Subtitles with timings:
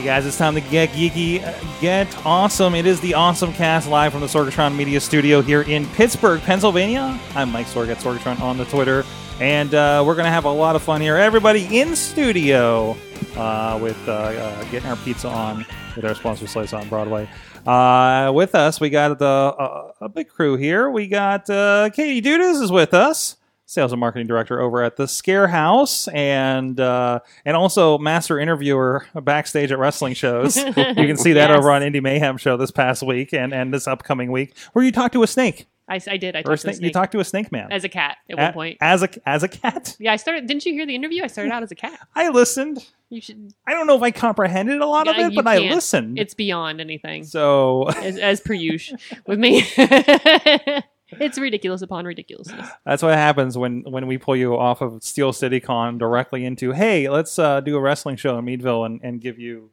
[0.00, 1.40] Hey guys, it's time to get geeky,
[1.80, 2.74] get awesome.
[2.74, 7.20] It is the Awesome Cast live from the Sorgatron Media Studio here in Pittsburgh, Pennsylvania.
[7.34, 9.04] I'm Mike Sorg at Sorgatron on the Twitter,
[9.40, 11.16] and uh, we're gonna have a lot of fun here.
[11.16, 12.96] Everybody in studio
[13.36, 15.64] uh, with uh, uh, getting our pizza on
[15.96, 17.28] with our sponsor Slice on Broadway.
[17.66, 20.90] Uh, with us, we got the uh, a big crew here.
[20.90, 25.06] We got uh, Katie Dudas is with us sales and marketing director over at the
[25.06, 30.56] Scare House, and uh, and also master interviewer backstage at wrestling shows.
[30.64, 31.58] you can see that Yes.
[31.58, 34.90] over on Indie Mayhem show this past week and, and this upcoming week, where you
[34.90, 35.66] talk to a snake.
[35.90, 36.36] I, I did.
[36.36, 38.42] I talked snake, snake you talked to a snake man as a cat at A-
[38.42, 38.78] one point.
[38.80, 39.96] as a as a cat.
[40.00, 40.46] yeah, I started.
[40.46, 41.24] Didn't you hear the interview?
[41.24, 41.98] I started out as a cat.
[42.14, 42.86] I listened.
[43.08, 43.52] You should.
[43.66, 46.16] I don't know if I comprehended a lot of it, but I listened.
[46.18, 47.24] It's beyond anything.
[47.24, 49.64] so as, as per usual with me.
[49.76, 52.68] it's ridiculous upon ridiculousness.
[52.84, 56.70] That's what happens when when we pull you off of Steel City Con directly into
[56.70, 59.70] hey, let's uh, do a wrestling show in Meadville and, and give you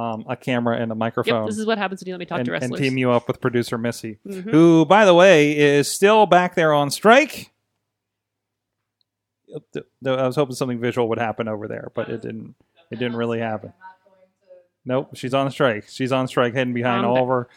[0.00, 2.26] um, a camera and a microphone Yep, this is what happens when you let me
[2.26, 4.50] talk and, to and team you up with producer Missy, Mhm.
[4.50, 7.50] who by the way is still back there on strike.
[9.48, 12.54] Yep, th- th- I was hoping something visual would happen over there, but it didn't.
[12.90, 13.72] It didn't really happen.
[14.84, 15.84] Nope, she's on strike.
[15.88, 17.48] She's on strike, hidden behind Um, all of her.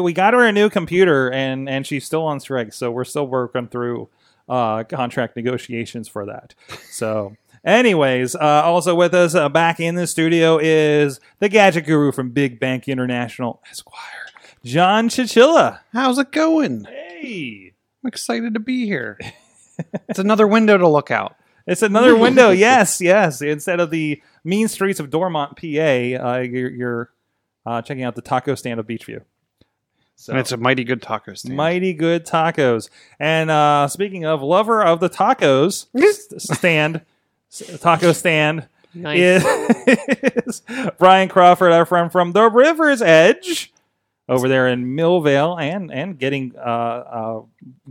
[0.00, 2.72] We got her a new computer, and and she's still on strike.
[2.72, 4.08] So we're still working through
[4.48, 6.54] uh, contract negotiations for that.
[6.90, 12.12] So, anyways, uh, also with us uh, back in the studio is the gadget guru
[12.12, 14.26] from Big Bank International, Esquire,
[14.64, 15.80] John Chichilla.
[15.92, 16.84] How's it going?
[16.84, 19.18] Hey, I'm excited to be here.
[20.08, 21.36] it's another window to look out.
[21.66, 22.50] it's another window.
[22.50, 23.40] yes, yes.
[23.42, 27.10] Instead of the mean streets of Dormont, PA, uh, you're, you're
[27.66, 29.22] uh, checking out the taco stand of Beechview.
[30.16, 31.56] So And it's a mighty good taco stand.
[31.56, 32.88] mighty good tacos.
[33.18, 35.86] And uh, speaking of lover of the tacos
[36.40, 37.00] stand,
[37.80, 39.44] taco stand Nice.
[40.36, 40.62] is
[40.98, 43.72] Brian Crawford, our friend from the River's Edge,
[44.28, 47.40] over there in Millvale, and and getting uh, uh,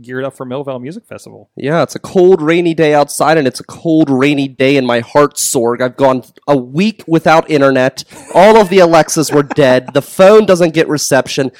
[0.00, 1.50] geared up for Millvale Music Festival.
[1.56, 5.00] Yeah, it's a cold, rainy day outside, and it's a cold, rainy day in my
[5.00, 5.80] heart, Sorg.
[5.80, 8.04] I've gone a week without internet.
[8.34, 9.94] All of the Alexas were dead.
[9.94, 11.50] The phone doesn't get reception.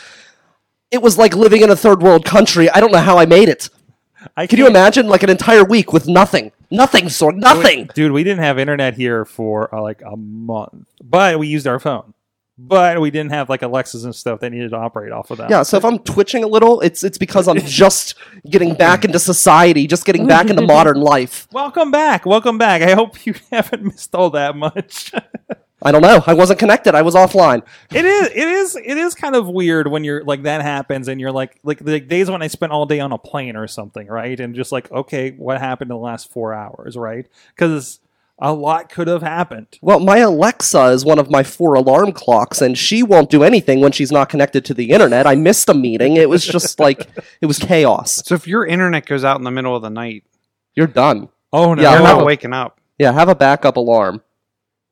[0.91, 2.71] It was like living in a third world country.
[2.71, 3.71] I don't know how I made it.
[4.37, 6.53] I Can you imagine, like an entire week with nothing?
[6.73, 7.37] Nothing, Sorg.
[7.37, 7.89] Nothing.
[7.95, 8.13] dude?
[8.13, 12.15] We didn't have internet here for uh, like a month, but we used our phone.
[12.59, 15.51] But we didn't have like Alexas and stuff that needed to operate off of that.
[15.51, 18.15] Yeah, so if I'm twitching a little, it's it's because I'm just
[18.49, 21.49] getting back into society, just getting back into modern life.
[21.53, 22.25] Welcome back.
[22.27, 22.83] Welcome back.
[22.83, 25.13] I hope you haven't missed all that much.
[25.83, 26.23] I don't know.
[26.27, 26.95] I wasn't connected.
[26.95, 27.63] I was offline.
[27.93, 31.21] it is it is it is kind of weird when you're like that happens and
[31.21, 34.07] you're like like the days when I spent all day on a plane or something,
[34.07, 34.39] right?
[34.39, 37.27] And just like, okay, what happened in the last 4 hours, right?
[37.57, 38.01] Cuz
[38.39, 39.79] a lot could have happened.
[39.83, 43.81] Well, my Alexa is one of my four alarm clocks, and she won't do anything
[43.81, 45.29] when she's not connected to the internet.
[45.29, 46.17] I missed a meeting.
[46.17, 47.09] It was just like,
[47.41, 48.23] it was chaos.
[48.27, 50.25] So if your internet goes out in the middle of the night,
[50.75, 51.29] You're done.
[51.53, 51.83] Oh no.
[51.83, 52.81] Yeah, you're not waking up.
[52.99, 54.23] Yeah, have a backup alarm.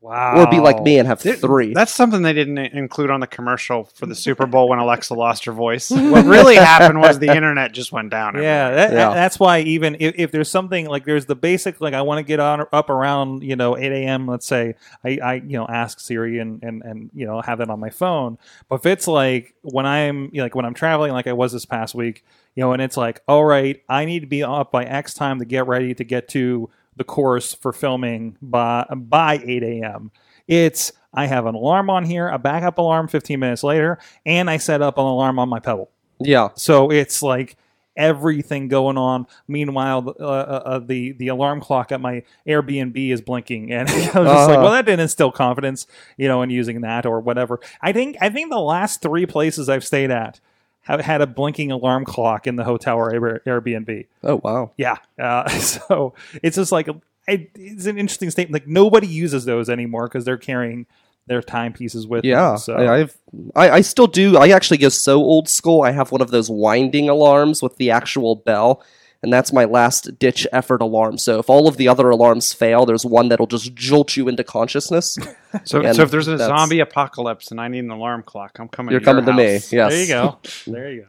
[0.01, 0.43] Wow.
[0.43, 1.75] Or be like me and have Th- three.
[1.75, 5.45] That's something they didn't include on the commercial for the Super Bowl when Alexa lost
[5.45, 5.91] her voice.
[6.11, 8.35] What really happened was the internet just went down.
[8.37, 9.11] Yeah, that, Yeah.
[9.15, 12.23] that's why even if, if there's something like there's the basic like I want to
[12.23, 14.27] get on up around you know 8 a.m.
[14.27, 14.75] Let's say
[15.05, 17.91] I, I you know ask Siri and, and and you know have that on my
[17.91, 18.39] phone.
[18.69, 21.53] But if it's like when I'm you know, like when I'm traveling like I was
[21.53, 24.73] this past week, you know, and it's like all right, I need to be up
[24.73, 26.71] by X time to get ready to get to
[27.01, 30.11] the course for filming by by 8 a.m.
[30.47, 34.59] It's I have an alarm on here, a backup alarm 15 minutes later, and I
[34.59, 35.91] set up an alarm on my Pebble.
[36.19, 36.51] yeah.
[36.57, 37.57] So it's like
[37.97, 39.27] everything going on.
[39.49, 43.95] Meanwhile, uh, uh, uh, the the alarm clock at my Airbnb is blinking, and I
[43.95, 44.61] was just like, Uh-huh.
[44.63, 45.87] well, that didn't instill confidence,
[46.19, 47.61] you know, in using that or whatever.
[47.81, 50.39] I think I think the last three places I've stayed at
[50.83, 54.07] had a blinking alarm clock in the hotel or Airbnb.
[54.23, 54.73] Oh, wow.
[54.77, 56.89] Yeah, uh, so it's just like
[57.29, 58.63] it's an interesting statement.
[58.63, 60.87] Like nobody uses those anymore because they're carrying
[61.27, 62.25] their timepieces with.
[62.25, 63.19] Yeah, them, so I, I've
[63.55, 64.37] I, I still do.
[64.37, 65.83] I actually go so old school.
[65.83, 68.83] I have one of those winding alarms with the actual bell,
[69.23, 71.19] and that's my last ditch effort alarm.
[71.19, 74.45] So if all of the other alarms fail, there's one that'll just jolt you into
[74.45, 75.19] consciousness.
[75.65, 78.69] So, And so if there's a zombie apocalypse and I need an alarm clock, I'm
[78.69, 78.91] coming.
[78.91, 79.53] To You're to your coming to me.
[79.55, 79.73] house.
[79.73, 79.91] Yes.
[79.91, 80.39] There you go.
[80.69, 81.07] there you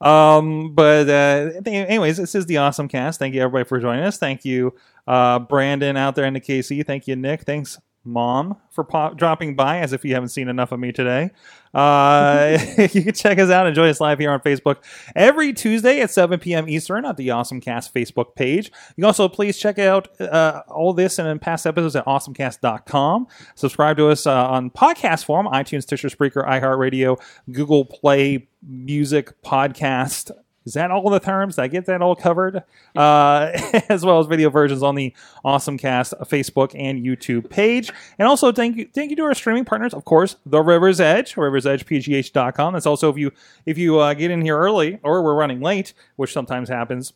[0.00, 0.06] go.
[0.06, 3.18] Um, but uh, anyways, this is the awesome cast.
[3.18, 4.18] Thank you everybody for joining us.
[4.18, 4.74] Thank you,
[5.08, 6.86] uh, Brandon out there in the KC.
[6.86, 7.42] Thank you, Nick.
[7.42, 9.78] Thanks, Mom, for pop- dropping by.
[9.78, 11.30] As if you haven't seen enough of me today.
[11.74, 12.58] Uh,
[12.92, 14.76] you can check us out and join us live here on Facebook
[15.14, 16.68] every Tuesday at 7 p.m.
[16.68, 18.66] Eastern at the Awesome Cast Facebook page.
[18.66, 23.26] You can also please check out uh, all this and past episodes at awesomecast.com.
[23.54, 27.20] Subscribe to us uh, on podcast form iTunes, Stitcher, Spreaker, iHeartRadio,
[27.50, 30.30] Google Play, Music, Podcast.
[30.64, 31.56] Is that all the terms?
[31.56, 32.62] Did I get that all covered?
[32.94, 33.50] Uh,
[33.88, 35.14] as well as video versions on the
[35.44, 37.92] Awesome Cast Facebook and YouTube page.
[38.18, 41.34] And also thank you thank you to our streaming partners, of course, The River's Edge,
[41.34, 42.72] riversedgepgh.com.
[42.74, 43.32] That's also if you
[43.66, 47.12] if you uh, get in here early or we're running late, which sometimes happens,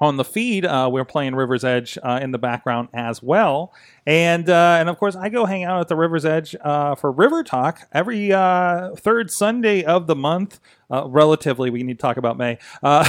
[0.00, 3.72] on the feed, uh, we're playing River's Edge uh, in the background as well,
[4.06, 7.12] and uh, and of course I go hang out at the River's Edge uh, for
[7.12, 10.60] River Talk every uh, third Sunday of the month.
[10.90, 13.04] Uh, relatively, we need to talk about May, uh,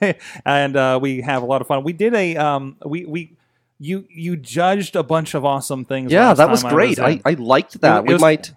[0.46, 1.82] and uh, we have a lot of fun.
[1.84, 3.36] We did a um, we we.
[3.80, 6.10] You you judged a bunch of awesome things.
[6.10, 6.98] Yeah, that was great.
[6.98, 7.04] in.
[7.04, 7.98] I, I liked that.
[7.98, 8.52] It we was- might.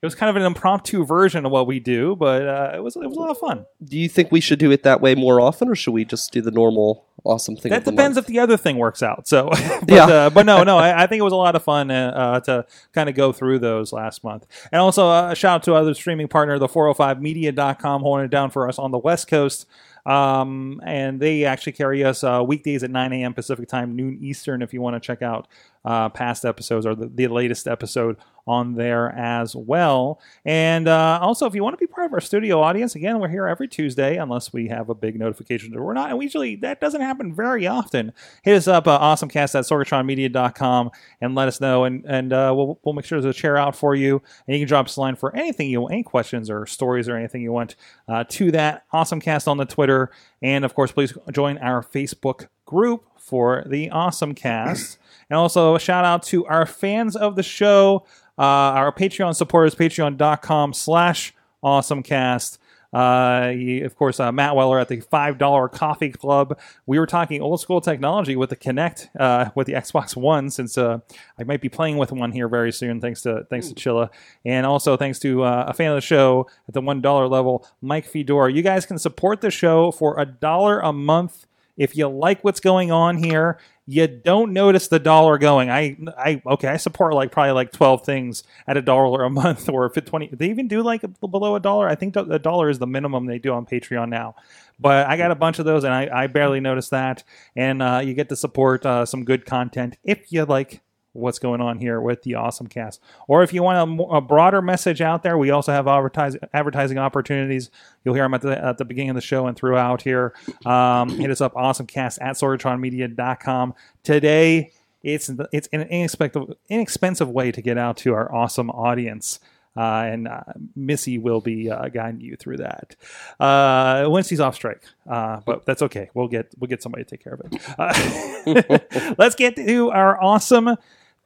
[0.00, 2.94] It was kind of an impromptu version of what we do, but uh, it was
[2.96, 3.66] it was a lot of fun.
[3.84, 6.32] Do you think we should do it that way more often, or should we just
[6.32, 7.70] do the normal awesome thing?
[7.70, 8.18] That depends month?
[8.18, 9.26] if the other thing works out.
[9.26, 10.04] So, but, Yeah.
[10.06, 12.40] uh, but no, no, I, I think it was a lot of fun uh, uh,
[12.40, 14.46] to kind of go through those last month.
[14.70, 18.50] And also uh, a shout out to other streaming partner, the 405media.com, holding it down
[18.50, 19.66] for us on the West Coast.
[20.06, 23.34] Um, and they actually carry us uh, weekdays at 9 a.m.
[23.34, 25.48] Pacific time, noon Eastern, if you want to check out
[25.88, 30.20] uh, past episodes or the, the latest episode on there as well.
[30.44, 33.28] And uh, also, if you want to be part of our studio audience, again, we're
[33.28, 36.10] here every Tuesday, unless we have a big notification that we're not.
[36.10, 38.12] And we usually, that doesn't happen very often.
[38.42, 40.90] Hit us up, uh, awesomecast at sorgatronmedia.com,
[41.22, 41.84] and let us know.
[41.84, 44.20] And, and uh, we'll, we'll make sure there's a chair out for you.
[44.46, 47.08] And you can drop us a line for anything you want, any questions or stories
[47.08, 47.76] or anything you want
[48.08, 48.84] uh, to that.
[48.92, 50.10] Awesomecast on the Twitter.
[50.42, 54.98] And of course, please join our Facebook group for the Awesome Cast.
[55.30, 58.04] And also a shout out to our fans of the show,
[58.38, 62.58] uh, our Patreon supporters, patreon.com slash awesomecast.
[62.90, 66.58] Uh, he- of course, uh, Matt Weller at the $5 Coffee Club.
[66.86, 70.78] We were talking old school technology with the Kinect, uh, with the Xbox One, since
[70.78, 71.00] uh,
[71.38, 74.08] I might be playing with one here very soon, thanks to thanks to Chilla.
[74.46, 78.06] And also thanks to uh, a fan of the show at the $1 level, Mike
[78.06, 78.48] Fedor.
[78.48, 81.46] You guys can support the show for a dollar a month
[81.76, 83.58] if you like what's going on here
[83.90, 85.70] you don't notice the dollar going.
[85.70, 89.66] I i okay i support like probably like 12 things at a dollar a month
[89.72, 91.88] or if it 20 they even do like below a dollar.
[91.88, 94.34] I think a dollar is the minimum they do on patreon now.
[94.78, 97.24] But i got a bunch of those and i, I barely noticed that.
[97.56, 100.82] And uh, you get to support uh, some good content if you like
[101.18, 104.62] what's going on here with the awesome cast or if you want a, a broader
[104.62, 107.70] message out there we also have advertising advertising opportunities
[108.04, 110.32] you'll hear them at the, at the beginning of the show and throughout here
[110.66, 114.72] um, hit us up awesomecast at sorgatronmedia.com today
[115.02, 119.40] it's it's an inexpensive inexpensive way to get out to our awesome audience
[119.78, 120.42] uh, and uh,
[120.74, 122.96] Missy will be uh, guiding you through that.
[123.38, 126.10] Uh, Wednesday's off strike, uh, but that's okay.
[126.14, 127.62] We'll get we'll get somebody to take care of it.
[127.78, 130.76] Uh, let's get to our awesome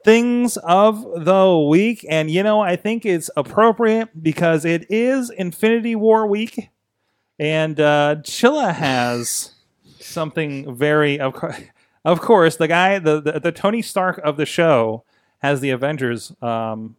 [0.03, 5.95] things of the week, and you know I think it's appropriate because it is Infinity
[5.95, 6.69] War week,
[7.39, 9.53] and uh, Chilla has
[9.99, 11.57] something very of course.
[12.05, 15.05] Of course, the guy, the, the the Tony Stark of the show,
[15.39, 16.97] has the Avengers um,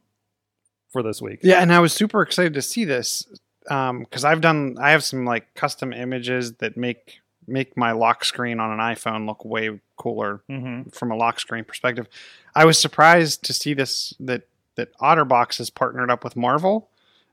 [0.91, 1.41] for this week.
[1.43, 3.27] Yeah, and I was super excited to see this
[3.65, 8.61] because I've done I have some like custom images that make make my lock screen
[8.61, 12.09] on an iPhone look way cooler hmm from a lock screen perspective.
[12.55, 14.43] I was surprised to see this that
[14.77, 16.89] that OtterBox has partnered up with Marvel,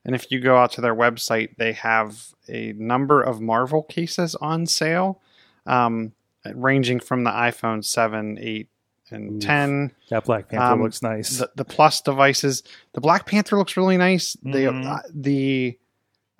[0.06, 4.36] and if you go out to their website, they have a number of Marvel cases
[4.36, 5.20] on sale,
[5.66, 6.12] um,
[6.54, 8.68] ranging from the iPhone seven, eight,
[9.10, 9.92] and ten.
[10.10, 11.38] That Black Panther Um, looks nice.
[11.38, 12.64] the, the plus devices.
[12.94, 14.36] The Black Panther looks really nice.
[14.46, 14.54] Mhm.
[14.54, 15.78] The uh, the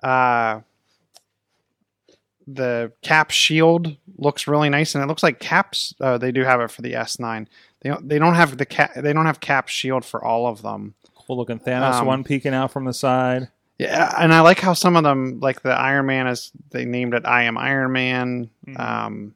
[0.02, 0.60] uh,
[2.54, 5.94] the Cap Shield looks really nice, and it looks like Caps.
[6.00, 7.46] Uh, they do have it for the S9.
[7.80, 8.92] They don't, they don't have the cap.
[8.94, 10.94] They don't have Cap Shield for all of them.
[11.14, 13.48] cool looking Thanos um, one peeking out from the side.
[13.78, 17.14] Yeah, and I like how some of them, like the Iron Man, is they named
[17.14, 18.78] it "I am Iron Man." Mhm.
[18.78, 19.34] Um,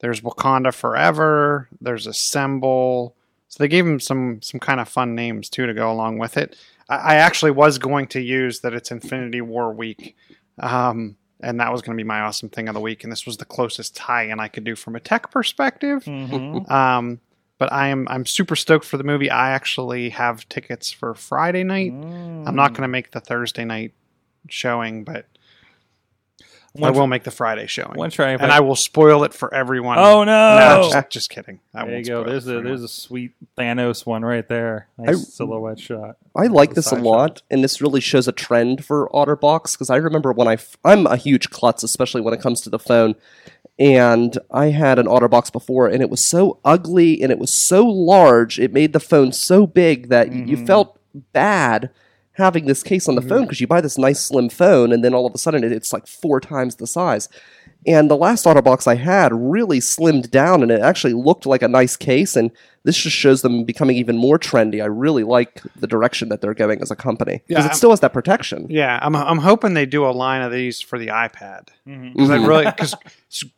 [0.00, 1.68] there's Wakanda Forever.
[1.80, 3.16] There's Assemble.
[3.48, 6.36] So they gave them some some kind of fun names too to go along with
[6.36, 6.56] it.
[6.88, 10.16] I, I actually was going to use that it's Infinity War week,
[10.60, 13.02] um, and that was going to be my awesome thing of the week.
[13.02, 16.04] And this was the closest tie-in I could do from a tech perspective.
[16.04, 16.70] Mhm.
[16.70, 17.20] Um,
[17.58, 19.30] but I am I'm super stoked for the movie.
[19.30, 21.92] I actually have tickets for Friday night.
[21.92, 23.92] I'm not going to make the Thursday night
[24.48, 25.26] showing, but
[26.76, 27.94] I One- will make the Friday showing.
[27.98, 29.98] one try and I- I will spoil it for everyone.
[29.98, 30.88] Oh, no!
[30.92, 31.58] just, just kidding.
[31.74, 32.22] I There you go.
[32.22, 34.86] There's a there's a sweet Thanos one right there.
[34.96, 36.16] Nice I- silhouette shot.
[36.36, 39.90] I like this a side lot, and this really shows a trend for OtterBox because
[39.90, 42.78] I remember when I f- I'm a huge klutz, especially when it comes to the
[42.78, 43.16] phone,
[43.78, 47.84] and I had an OtterBox before, and it was so ugly and it was so
[47.84, 50.66] large, it made the phone so big that y- you mm-hmm.
[50.66, 50.98] felt
[51.32, 51.90] bad
[52.40, 53.44] having this case on the phone mm-hmm.
[53.44, 55.92] because you buy this nice slim phone, and then all of a sudden it, it's
[55.92, 57.28] like four times the size.
[57.86, 61.68] And the last OtterBox I had really slimmed down, and it actually looked like a
[61.68, 62.36] nice case.
[62.36, 62.50] And
[62.84, 64.82] this just shows them becoming even more trendy.
[64.82, 67.90] I really like the direction that they're going as a company because Yeah, it still
[67.90, 68.66] has that protection.
[68.70, 72.38] Yeah, I'm I'm hoping they do a line of these for the iPad because I
[72.38, 72.46] Mhm.
[72.48, 72.94] really because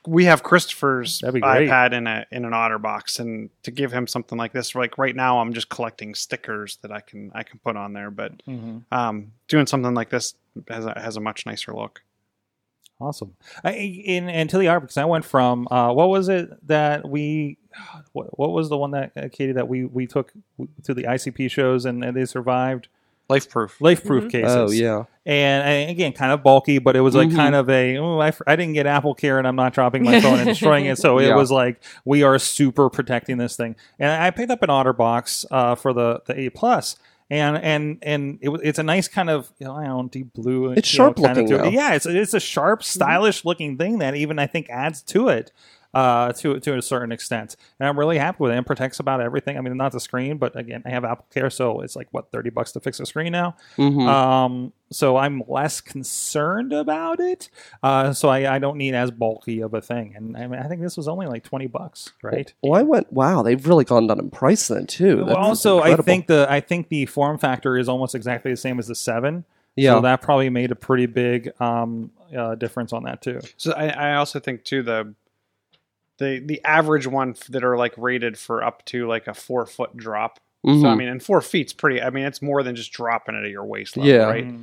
[0.06, 1.68] we have Christopher's That'd be great.
[1.68, 5.14] iPad in a in an OtterBox, and to give him something like this, like right
[5.16, 8.82] now, I'm just collecting stickers that I can I can put on there, but Mhm.
[8.92, 10.34] um, doing something like this
[10.68, 12.02] has a, has a much nicer look.
[13.02, 13.34] Awesome.
[13.64, 17.08] I, in and to the art because I went from uh, what was it that
[17.08, 17.58] we
[18.12, 20.32] what, what was the one that uh, Katie that we we took
[20.84, 22.88] to the ICP shows and, and they survived
[23.28, 23.80] Life proof.
[23.80, 24.30] life proof Mhm.
[24.30, 24.54] cases.
[24.56, 27.36] Oh yeah, and, and again, kind of bulky, but it was like Mhm.
[27.36, 27.96] kind of a.
[27.96, 30.84] Oh, I, I didn't get Apple Care, and I'm not dropping my phone and destroying
[30.86, 30.98] it.
[30.98, 31.36] So it Yeah.
[31.36, 33.74] was like we are super protecting this thing.
[33.98, 36.96] And I picked up an OtterBox uh, for the the 8 Plus,
[37.32, 40.72] and and and it, it's a nice kind of you know, I don't deep blue.
[40.72, 41.72] It's you know, sharp looking, it.
[41.72, 42.84] Yeah, it's it's a sharp, hmm.
[42.84, 45.50] stylish looking thing that even I think adds to it.
[45.94, 48.56] Uh, to to a certain extent, and I'm really happy with it.
[48.56, 49.58] It protects about everything.
[49.58, 52.32] I mean, not the screen, but again, I have Apple Care, so it's like what
[52.32, 53.56] thirty bucks to fix a screen now.
[53.76, 54.08] Mhm.
[54.08, 57.50] Um, so I'm less concerned about it.
[57.82, 60.14] Uh, so I, I don't need as bulky of a thing.
[60.16, 62.52] And I mean, I think this was only like 20 bucks, right?
[62.62, 63.12] well, I went.
[63.12, 65.18] Wow, they've really gone down in price then too.
[65.18, 68.56] Well, That's also, I think the I think the form factor is almost exactly the
[68.56, 69.44] same as the seven.
[69.76, 73.40] yeah, So that probably made a pretty big um, uh, difference on that too.
[73.56, 75.14] So I, I also think too the
[76.18, 79.96] the the average one that are like rated for up to like a four foot
[79.96, 80.38] drop.
[80.64, 80.96] So I Mhm.
[80.98, 82.00] mean, and four feet's pretty.
[82.00, 84.24] I mean, it's more than just dropping it at your waist level, Yeah.
[84.26, 84.46] right?
[84.46, 84.62] Mhm.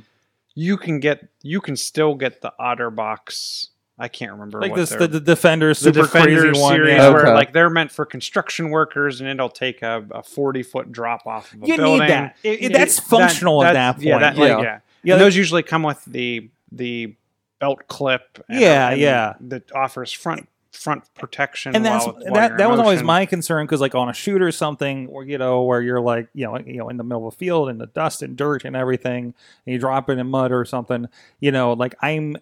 [0.54, 3.68] You can get you can still get the OtterBox.
[3.98, 6.72] I can't remember Like what this, the, the Defender the super Defender crazy one.
[6.72, 7.10] series Yeah.
[7.10, 7.32] where Okay.
[7.34, 11.52] like they're meant for construction workers and it'll take a, a 40 foot drop off
[11.52, 12.00] of a You building.
[12.00, 12.36] need that.
[12.42, 14.06] It- it- It- that's functional at that that's- point.
[14.06, 14.54] Yeah, that, Yeah.
[14.56, 14.78] Like, yeah.
[15.02, 17.14] Yeah, And those usually come with the the
[17.58, 18.42] belt clip.
[18.48, 19.34] and- Yeah, and yeah.
[19.40, 21.74] That offers front front protection.
[21.74, 22.48] and that's while, while that.
[22.50, 25.24] you're That in was always my concern because, like, on a shoot or something, or
[25.24, 27.68] you know, where you're like, you know, you know, in the middle of a field
[27.68, 29.34] in the dust and dirt and everything, and
[29.72, 31.08] you drop it in mud or something,
[31.40, 32.36] you know, like I'm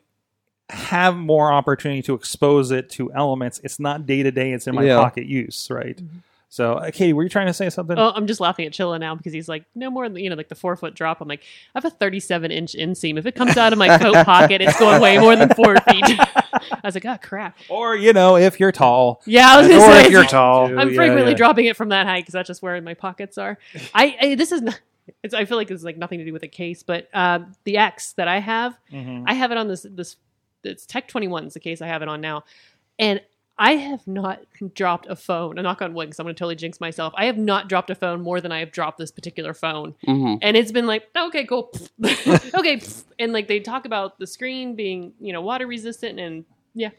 [0.70, 3.58] have more opportunity to expose it to elements.
[3.64, 4.52] It's not day to day.
[4.52, 4.96] It's in my Yeah.
[4.98, 5.96] pocket use, right?
[5.96, 6.18] Mm-hmm.
[6.50, 7.98] So, uh, Katie, were you trying to say something?
[7.98, 10.36] Oh, I'm just laughing at Chilla now because he's like, no more than, you know,
[10.36, 11.20] like the four foot drop.
[11.20, 11.42] I'm like,
[11.74, 13.18] I have a 37 inch inseam.
[13.18, 16.04] If it comes out of my coat pocket, it's going way more than four feet.
[16.18, 17.58] I was like, oh, crap.
[17.68, 20.24] Or you know, if you're tall, Yeah, I was going Or to say, if you're
[20.24, 20.66] tall.
[20.66, 21.36] I'm Yeah, frequently yeah.
[21.36, 23.58] dropping it from that height because that's just where my pockets are.
[23.94, 24.80] I, I this is not,
[25.22, 27.76] it's I feel like it's like nothing to do with the case, but uh, the
[27.76, 29.24] X that I have, Mhm.
[29.26, 30.16] I have it on this this
[30.64, 32.44] it's Tech 21 is the case I have it on now,
[32.98, 33.20] and
[33.58, 34.40] I have not
[34.74, 35.58] dropped a phone.
[35.58, 37.12] I knock on wood because I'm going to totally jinx myself.
[37.16, 40.38] I have not dropped a phone more than I have dropped this particular phone, Mhm.
[40.42, 41.72] and it's been like okay, cool,
[42.54, 42.80] okay,
[43.18, 46.44] and like they talk about the screen being you know water resistant and.
[46.74, 46.90] Yeah,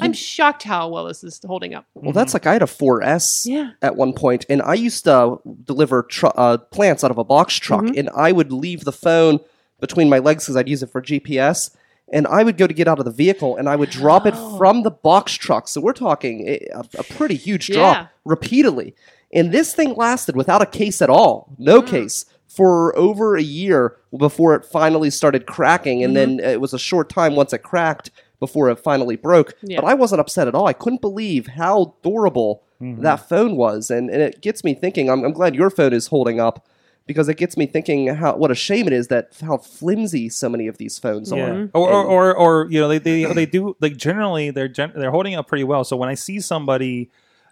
[0.00, 1.84] I'm shocked how well this is holding up.
[1.94, 3.72] well, that's like I had a 4S Yeah.
[3.82, 7.56] at one point, and I used to deliver tr- uh, plants out of a box
[7.56, 7.98] truck, Mhm.
[7.98, 9.40] and I would leave the phone
[9.80, 11.76] between my legs because I'd use it for GPS.
[12.12, 14.34] And I would go to get out of the vehicle, and I would drop it
[14.36, 14.56] Oh.
[14.58, 15.68] from the box truck.
[15.68, 17.76] So we're talking a, a, a pretty huge Yeah.
[17.76, 18.94] drop repeatedly.
[19.32, 21.86] And this thing lasted without a case at all, no Mm.
[21.86, 26.02] case, for over a year before it finally started cracking.
[26.02, 26.36] And Mm-hmm.
[26.38, 29.54] then it was a short time once it cracked before it finally broke.
[29.62, 29.80] Yeah.
[29.80, 30.66] But I wasn't upset at all.
[30.66, 33.02] I couldn't believe how durable Mhm.
[33.02, 35.08] that phone was, and, and it gets me thinking.
[35.10, 36.66] I'm, I'm glad your phone is holding up
[37.10, 40.48] because it gets me thinking how what a shame it is that how flimsy so
[40.48, 41.44] many of these phones Yeah.
[41.50, 41.70] are.
[41.74, 45.10] Or, or, or, or, you know, they, they, they do, like, generally, they're, gen- they're
[45.10, 45.82] holding up pretty well.
[45.82, 47.10] So when I see somebody,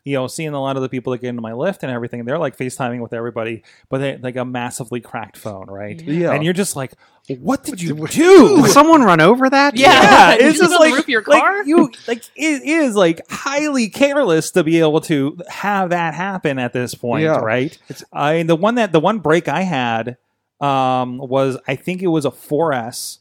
[0.08, 2.24] you know, seeing a lot of the people that get into my lift and everything,
[2.24, 6.00] they're like FaceTiming with everybody, but they like a massively cracked phone, right?
[6.02, 6.32] Yeah.
[6.32, 6.92] And you're just like,
[7.40, 8.62] what did you do?
[8.62, 9.76] Did someone run over that?
[9.76, 11.62] Yeah, Did it's you just build the like, roof of your like, car?
[11.66, 16.72] you like it is like highly careless to be able to have that happen at
[16.72, 17.38] this point, Yeah.
[17.38, 17.76] right?
[18.12, 20.16] I the one that the one break I had
[20.60, 23.18] um was I think it was a 4S,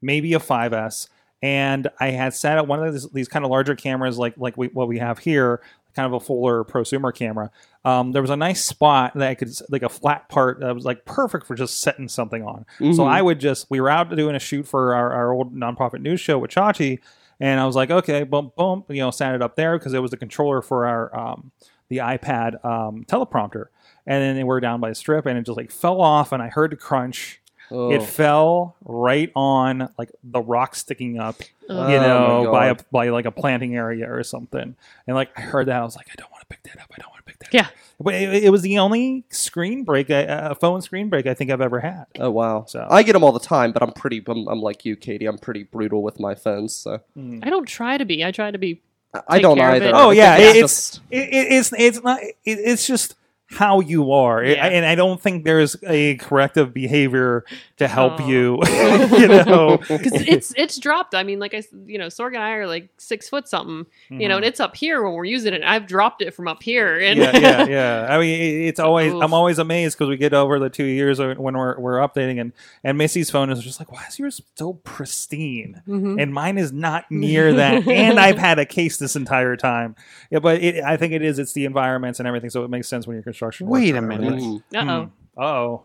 [0.00, 1.08] maybe a 5S,
[1.42, 4.56] and I had set up one of these, these kind of larger cameras like like
[4.56, 5.60] we, what we have here,
[5.94, 7.50] kind of a fuller prosumer camera.
[7.84, 10.84] Um, there was a nice spot that I could like a flat part that was
[10.84, 12.64] like perfect for just setting something on.
[12.78, 13.08] So Mhm.
[13.08, 16.20] I would just we were out doing a shoot for our, our old nonprofit news
[16.20, 16.98] show with Chachi,
[17.40, 20.00] and I was like, okay, boom, boom, you know, set it up there because it
[20.00, 21.50] was the controller for our um,
[21.88, 23.66] the iPad um, teleprompter,
[24.06, 26.48] and then we're down by the strip, and it just like fell off, and I
[26.48, 27.40] heard the crunch.
[27.70, 27.90] Oh.
[27.90, 31.36] It fell right on like the rock sticking up,
[31.68, 34.76] Oh you my know, by a by like a planting area or something.
[35.06, 36.90] And like I heard that, I was like, I don't want to pick that up.
[36.92, 37.54] I don't want to pick that.
[37.54, 37.62] Yeah.
[37.62, 37.72] up.
[38.00, 41.50] But it, it was the only screen break, a a phone screen break I think
[41.50, 42.06] I've ever had.
[42.18, 42.64] Oh wow!
[42.66, 44.22] So- I get them all the time, but I'm pretty.
[44.26, 45.26] I'm, I'm like you, Katie.
[45.26, 46.74] I'm pretty brutal with my phones.
[46.74, 47.40] So hmm.
[47.42, 48.24] I don't try to be.
[48.24, 48.82] I try to be.
[49.14, 49.92] I- I don't care of either.
[49.94, 53.14] Oh yeah, it's it's it, it- it's it's not it, it's just
[53.54, 54.66] how you are, Yeah.
[54.66, 57.44] and I don't think there's a corrective behavior
[57.78, 58.26] to help Oh.
[58.28, 58.60] you.
[59.18, 61.14] you know, because it's it's dropped.
[61.14, 63.86] I mean, like I, s- you know, Sorg and I are like six foot something,
[64.10, 65.62] you know, and it's up here when we're using it.
[65.64, 67.42] I've dropped it from up here, and Mm-hmm.
[67.42, 67.66] yeah, yeah,
[68.08, 68.14] yeah.
[68.14, 69.22] I mean, it's always Oof.
[69.22, 72.52] I'm always amazed because we get over the two years when we're we're updating, and
[72.82, 76.20] and Missy's phone is just like, why is yours so pristine, Mhm.
[76.20, 79.94] and mine is not near that, and I've had a case this entire time.
[80.30, 81.38] Yeah, but it, I think it is.
[81.38, 83.66] It's the environments and everything, so it makes sense when you're construction.
[83.68, 84.26] Wait a minute.
[84.26, 84.62] everything.
[84.72, 84.88] Mm.
[84.88, 85.84] uh oh, Oh,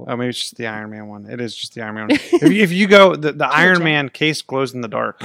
[0.00, 1.26] Oh, maybe it's just the Iron Man one.
[1.28, 2.18] It is just the Iron Man one.
[2.32, 5.20] if, you, if you go, the, the Iron Man case glows in the dark.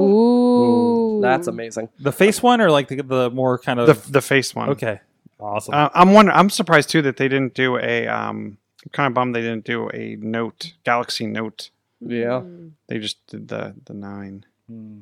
[0.00, 1.88] ooh, That's amazing.
[1.98, 4.70] the face one or like the, the more kind of The the face one.
[4.70, 5.00] okay,
[5.38, 5.74] awesome.
[5.74, 6.36] Uh, I'm wondering.
[6.38, 8.06] I'm surprised too that they didn't do a.
[8.08, 11.70] Um, I'm kind of bummed they didn't do a Note Galaxy Note.
[12.00, 12.42] Yeah.
[12.88, 14.44] They just did the the nine.
[14.66, 15.00] Hmm.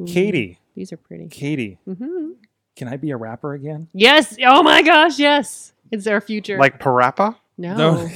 [0.00, 1.28] Ooh, Katie, these are pretty.
[1.28, 2.32] Katie, hmm
[2.76, 3.88] can I be a rapper again?
[3.92, 4.36] Yes.
[4.44, 5.18] Oh my gosh.
[5.18, 5.72] Yes.
[5.90, 6.58] It's our future.
[6.58, 7.36] Like Parappa.
[7.58, 8.08] no, No.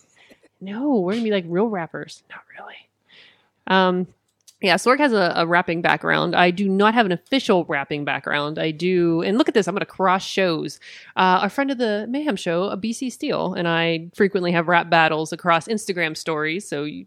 [0.60, 2.22] no, we're gonna be like real rappers.
[2.30, 2.74] Not really.
[3.66, 4.06] Um,
[4.60, 6.34] yeah, Sorg has a, a rapping background.
[6.34, 8.58] I do not have an official rapping background.
[8.58, 9.68] I do, and look at this.
[9.68, 10.80] I'm going to cross shows.
[11.16, 14.88] Uh, our friend of the Mayhem Show, a BC Steel, and I frequently have rap
[14.88, 16.66] battles across Instagram stories.
[16.66, 17.04] So you,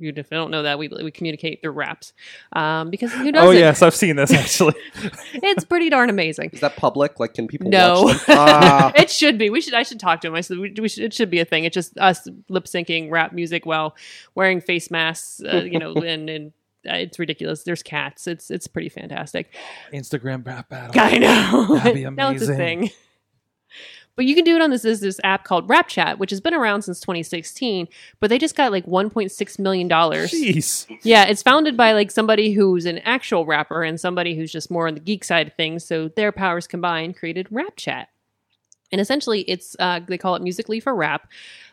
[0.00, 2.12] you if don't know that, we we communicate through raps.
[2.52, 3.48] Um, because who doesn't?
[3.48, 4.74] oh yes, I've seen this actually.
[5.34, 6.50] it's pretty darn amazing.
[6.52, 7.18] Is that public?
[7.20, 8.02] Like, can people No.
[8.04, 8.36] watch them?
[8.38, 8.92] Ah.
[8.96, 9.50] it should be.
[9.50, 9.74] We should.
[9.74, 10.34] I should talk to him.
[10.34, 11.64] I said we, we should, it should be a thing.
[11.64, 13.96] It's just us lip syncing rap music while
[14.34, 15.40] wearing face masks.
[15.42, 16.52] Uh, you know, and and
[16.88, 17.64] uh, it's ridiculous.
[17.64, 18.26] There's cats.
[18.26, 19.52] It's it's pretty fantastic.
[19.92, 21.00] Instagram rap battle.
[21.00, 21.76] I know.
[21.76, 22.14] That'd be amazing.
[22.16, 22.80] now it's a amazing.
[22.80, 22.90] thing.
[24.16, 26.40] But you can do it on this is this app called Rap Chat, which has
[26.40, 27.86] been around since 2016.
[28.18, 30.32] But they just got like 1.6 million dollars.
[30.32, 30.86] Jeez.
[31.02, 34.88] Yeah, it's founded by like somebody who's an actual rapper and somebody who's just more
[34.88, 35.84] on the geek side of things.
[35.84, 38.08] So their powers combined created Rap Chat.
[38.92, 41.28] And essentially, it's uh, they call it Musical.ly for Rap.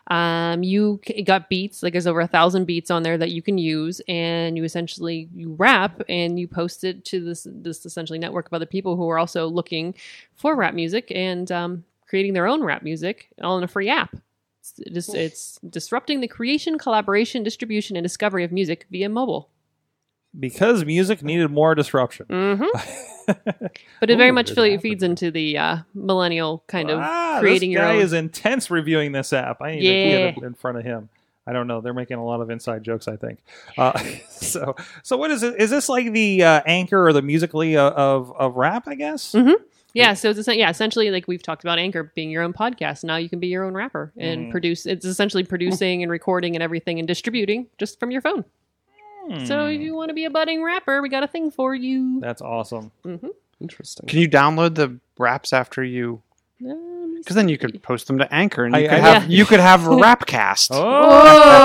[0.08, 3.40] Um, you c- got beats like there's over a thousand beats on there that you
[3.40, 8.18] can use, and you essentially you rap and you post it to this this essentially
[8.18, 9.94] network of other people who are also looking
[10.34, 14.16] for rap music and um, creating their own rap music all in a free app.
[14.60, 19.50] It's, just, it's disrupting the creation, collaboration, distribution, and discovery of music via mobile.
[20.38, 22.26] Because music needed more disruption.
[22.28, 22.64] hmm
[24.00, 24.80] But it very Ooh, much did feel- happen.
[24.80, 28.00] feeds into the uh, millennial kind of Ah, creating this your guy own.
[28.02, 29.62] is intense reviewing this app.
[29.62, 30.30] I need to Yeah.
[30.30, 31.08] get it in front of him.
[31.46, 31.80] I don't know.
[31.80, 33.06] They're making a lot of inside jokes.
[33.08, 33.38] I think.
[33.78, 33.98] Uh,
[34.30, 35.60] so, so what is it?
[35.60, 38.88] Is this like the uh, anchor or the Musical.ly of of, of rap?
[38.88, 39.32] I guess.
[39.32, 39.54] Mhm.
[39.94, 43.02] Yeah, so it's essen- yeah, essentially like we've talked about Anchor being your own podcast.
[43.04, 44.50] Now you can be your own rapper and Mhm.
[44.50, 44.84] produce.
[44.86, 48.44] It's essentially producing and recording and everything and distributing just from your phone.
[49.46, 49.82] So if Hmm.
[49.82, 52.20] you want to be a budding rapper, we got a thing for you.
[52.20, 52.90] that's awesome.
[53.06, 53.28] Mm-hmm.
[53.60, 54.06] Interesting.
[54.06, 56.20] Can you download the raps after you?
[56.58, 59.36] Because then you could post them to Anchor, and you I- could I- have Yeah.
[59.38, 60.70] you could have a Rapcast.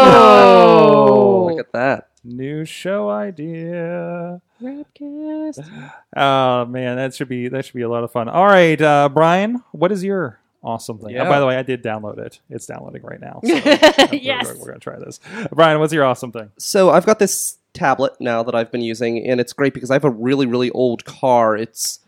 [0.10, 2.09] Oh, Look at that.
[2.30, 4.42] New show idea.
[4.62, 5.92] Rapcast.
[6.16, 8.28] Oh man, that should be that should be a lot of fun.
[8.30, 11.16] All right, uh, Brian, what is your awesome thing?
[11.18, 12.40] Oh, by the way, I did download it.
[12.50, 13.40] It's downloading right now.
[13.44, 14.46] So we're- yes.
[14.48, 15.20] we're, we're gonna try this.
[15.54, 16.52] Brian, what's your awesome thing?
[16.58, 19.94] So I've got this tablet now that I've been using, and it's great because I
[19.96, 21.56] have a really, really old car.
[21.56, 22.00] It's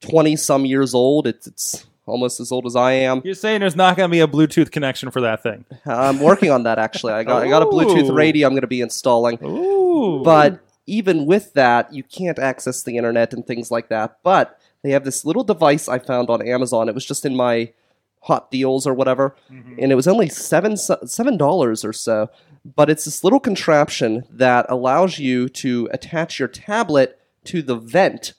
[0.00, 1.26] twenty some years old.
[1.26, 3.20] It's it's almost as old as I am.
[3.24, 5.64] You're saying there's not gonna be a Bluetooth connection for that thing?
[5.84, 7.12] I'm working on that actually.
[7.12, 9.38] I got I got a Bluetooth radio I'm going to be installing.
[9.44, 14.18] Ooh, But even with that, you can't access the internet and things like that.
[14.22, 16.88] But they have this little device I found on Amazon.
[16.88, 17.72] It was just in my
[18.20, 19.74] hot deals or whatever, mm-hmm.
[19.78, 22.30] and it was only seven seven dollars or so.
[22.64, 28.34] But it's this little contraption that allows you to attach your tablet to the vent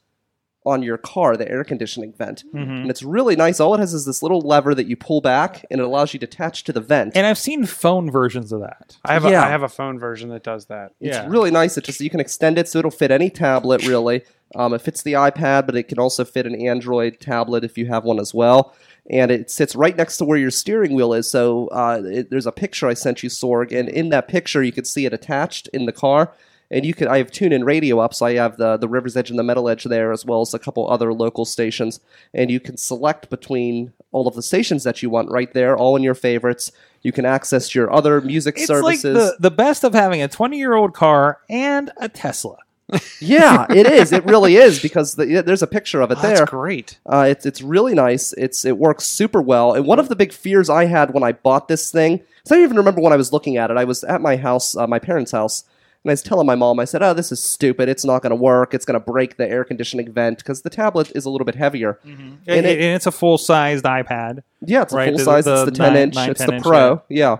[0.68, 3.60] on your car, the air conditioning vent, and it's really nice.
[3.60, 6.20] All it has is this little lever that you pull back, and it allows you
[6.20, 7.16] to attach to the vent.
[7.16, 8.98] And I've seen phone versions of that.
[9.06, 9.44] I have a, Yeah.
[9.46, 10.92] I have a phone version that does that.
[11.00, 11.28] It's Yeah.
[11.28, 11.78] really nice.
[11.78, 13.88] It just you can extend it so it'll fit any tablet.
[13.88, 14.24] Really,
[14.56, 17.86] um, it fits the iPad, but it can also fit an Android tablet if you
[17.88, 18.74] have one as well.
[19.10, 21.32] And it sits right next to where your steering wheel is.
[21.32, 24.74] So uh, it, there's a picture I sent you, Sorg, and in that picture you
[24.74, 26.34] can see it attached in the car.
[26.70, 29.30] And you can I have TuneIn Radio up, so I have the the River's Edge
[29.30, 32.00] and the Metal Edge there, as well as a couple other local stations.
[32.34, 35.96] And you can select between all of the stations that you want right there, all
[35.96, 36.72] in your favorites.
[37.04, 39.04] You can access your other music It's services.
[39.04, 42.58] like the, the best of having a 20 year old car and a Tesla.
[43.20, 44.12] Yeah, it is.
[44.14, 46.38] It really is because the, there's a picture of it Oh, there.
[46.38, 47.00] That's great.
[47.06, 48.32] Uh, it's it's really nice.
[48.34, 49.74] It's it works super well.
[49.74, 52.64] And one of the big fears I had when I bought this thing, I don't
[52.64, 53.78] even remember when I was looking at it.
[53.78, 55.64] I was at my house, uh, my parents' house,
[56.08, 57.90] and I was telling my mom, I said, "Oh, this is stupid.
[57.90, 58.74] It's not going to work.
[58.74, 61.56] It's going to break the air conditioning vent because the tablet is a little bit
[61.56, 64.42] heavier." And, And it- it's a full sized iPad.
[64.66, 65.46] Yeah, it's a full size.
[65.46, 66.16] the it's the 10 nine- inch.
[66.16, 67.02] nine, it's 10 the inch, Pro.
[67.10, 67.38] Yeah.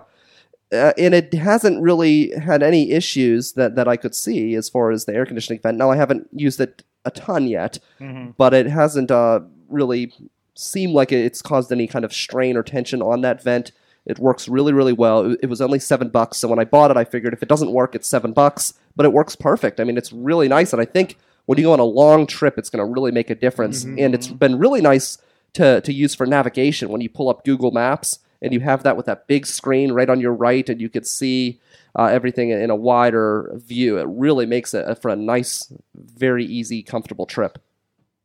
[0.70, 4.90] Uh, and it hasn't really had any issues that, that I could see as far
[4.90, 5.78] as the air conditioning vent.
[5.78, 8.32] Now, I haven't used it a ton yet, Mm-hmm.
[8.36, 10.12] but it hasn't uh, really
[10.54, 13.72] seemed like it's caused any kind of strain or tension on that vent.
[14.08, 15.36] It works really, really well.
[15.40, 17.72] It, was only seven bucks, so when I bought it, I figured if it doesn't
[17.72, 18.72] work, it's seven bucks.
[18.96, 19.78] But it works perfect.
[19.78, 22.58] I mean, it's really nice, and I think when you go on a long trip,
[22.58, 23.84] it's going to really make a difference.
[23.84, 25.18] And it's been really nice
[25.54, 28.96] to to use for navigation when you pull up Google Maps and you have that
[28.96, 31.60] with that big screen right on your right, and you could see
[31.98, 33.98] uh, everything in a wider view.
[33.98, 37.58] It really makes it for a nice, very easy, comfortable trip.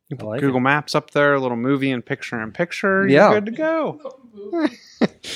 [0.10, 3.08] You put like Google Maps up there, a little movie and picture in picture.
[3.08, 3.32] Yeah.
[3.32, 4.20] You're good to go.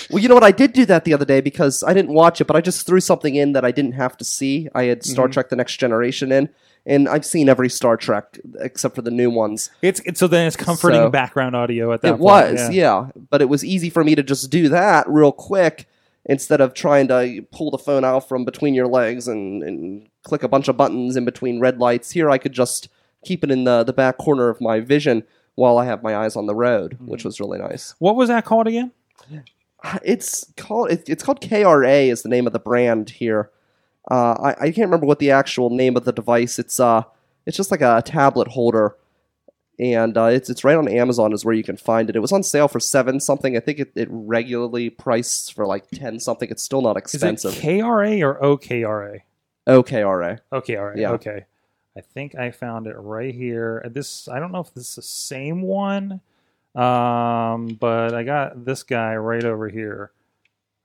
[0.10, 0.43] Well, you know what?
[0.43, 2.86] I did do that the other day because I didn't watch it, but I just
[2.86, 4.69] threw something in that I didn't have to see.
[4.73, 5.34] I had Star mm-hmm.
[5.34, 6.49] Trek: The Next Generation in,
[6.86, 9.69] and I've seen every Star Trek except for the new ones.
[9.82, 12.53] It's, it's so then it's comforting So- background audio at that It point.
[12.53, 13.10] was, yeah.
[13.30, 15.88] but it was easy for me to just do that real quick
[16.25, 20.43] instead of trying to pull the phone out from between your legs and, and click
[20.43, 22.12] a bunch of buttons in between red lights.
[22.12, 22.89] Here, I could just
[23.28, 25.24] keep it in the the back corner of my vision
[25.56, 27.96] while I have my eyes on the road, which was really nice.
[28.00, 28.92] What was that called again?
[30.04, 33.52] It's called it, it's called KRA is the name of the brand here.
[34.10, 36.58] Uh, I, I can't remember what the actual name of the device.
[36.58, 37.04] It's uh
[37.46, 38.96] it's just like a tablet holder,
[39.80, 42.16] and uh, it's it's right on Amazon is where you can find it.
[42.16, 43.56] It was on sale for seven something.
[43.56, 46.50] I think it, it regularly priced for like ten something.
[46.50, 47.54] It's still not Is it expensive.
[47.54, 49.22] KRA or OKRA?
[49.68, 49.86] OKRA.
[49.86, 50.40] KRA.
[50.52, 50.98] Okay, all right.
[50.98, 51.12] Yeah.
[51.12, 51.46] Okay.
[51.97, 53.83] I think I found it right here.
[53.89, 56.21] This I don't know if this is the same one.
[56.75, 60.12] Um, but I got this guy right over here.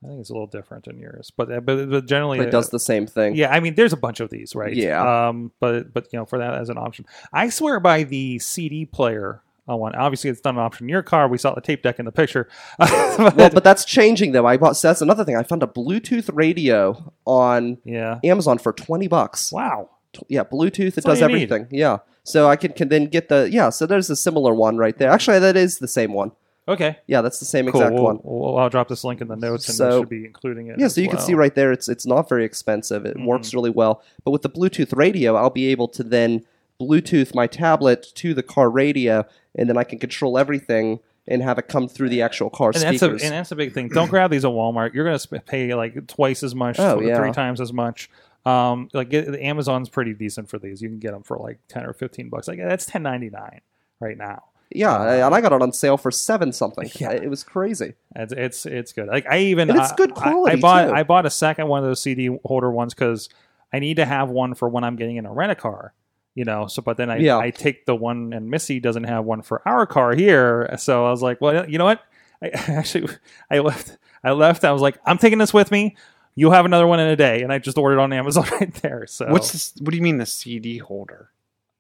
[0.02, 2.70] I think it's a little different than yours, but uh, but, but generally It does
[2.70, 3.36] the same thing.
[3.36, 4.74] Yeah, I mean, there's a bunch of these, right?
[4.74, 5.28] Yeah.
[5.28, 8.84] Um, but but you know, for that as an option, I swear by the CD
[8.84, 9.94] player uh, one.
[9.94, 11.28] Obviously, it's not an option in your car.
[11.28, 12.48] We saw the tape deck in the picture.
[13.18, 14.46] Well, but that's changing though.
[14.46, 14.76] I bought.
[14.78, 15.36] So that's another thing.
[15.36, 18.18] I found a Bluetooth radio on yeah.
[18.24, 19.52] Amazon for twenty bucks.
[19.52, 19.90] Wow.
[20.28, 20.98] Yeah, Bluetooth.
[20.98, 21.34] It does you need.
[21.34, 21.68] everything.
[21.70, 21.98] Yeah.
[22.24, 23.70] So I can, can then get the yeah.
[23.70, 25.10] So there's a similar one right there.
[25.10, 26.32] Actually, that is the same one.
[26.68, 26.96] Okay.
[27.08, 27.80] Yeah, that's the same Cool.
[27.80, 28.20] exact We'll, one.
[28.22, 30.78] we'll- I'll drop this link in the notes, and So- should be including it.
[30.78, 33.04] Yeah, so you can see right there, it's it's not very expensive.
[33.04, 33.26] It mm-hmm.
[33.26, 34.00] works really well.
[34.24, 36.44] But with the Bluetooth radio, I'll be able to then
[36.80, 39.24] Bluetooth my tablet to the car radio,
[39.56, 42.82] and then I can control everything and have it come through the actual car And
[42.82, 43.22] that's, a, speakers.
[43.22, 43.88] and that's a big thing.
[43.88, 44.92] Don't grab these at Walmart.
[44.92, 47.16] You're going to pay like twice as much, Oh, yeah.
[47.16, 48.10] three times as much.
[48.44, 50.82] Um, like get, Amazon's pretty decent for these.
[50.82, 52.48] You can get them for like ten or fifteen bucks.
[52.48, 53.60] Like that's ten ninety nine
[54.00, 54.44] right now.
[54.74, 56.90] yeah, and I got it on sale for seven something.
[57.00, 57.12] Yeah.
[57.12, 57.94] It was crazy.
[58.16, 59.06] It's it's it's good.
[59.08, 60.94] Like I even And it's I- good I- I, quality, bought too.
[60.94, 63.28] I bought a second one of those CD holder ones because
[63.72, 65.92] I need to have one for when I'm getting in a rent a car.
[66.34, 67.36] You know, so but then I Yeah.
[67.38, 71.10] I take the one and Missy doesn't have one for our car here, so I
[71.10, 72.00] was like, well, you know what?
[72.42, 73.08] I actually
[73.50, 74.64] I left I left.
[74.64, 75.94] I was like, I'm taking this with me.
[76.34, 79.06] You'll have another one in a day, and I just ordered on Amazon right there.
[79.06, 79.74] So What's this?
[79.80, 81.30] What do you mean the CD holder?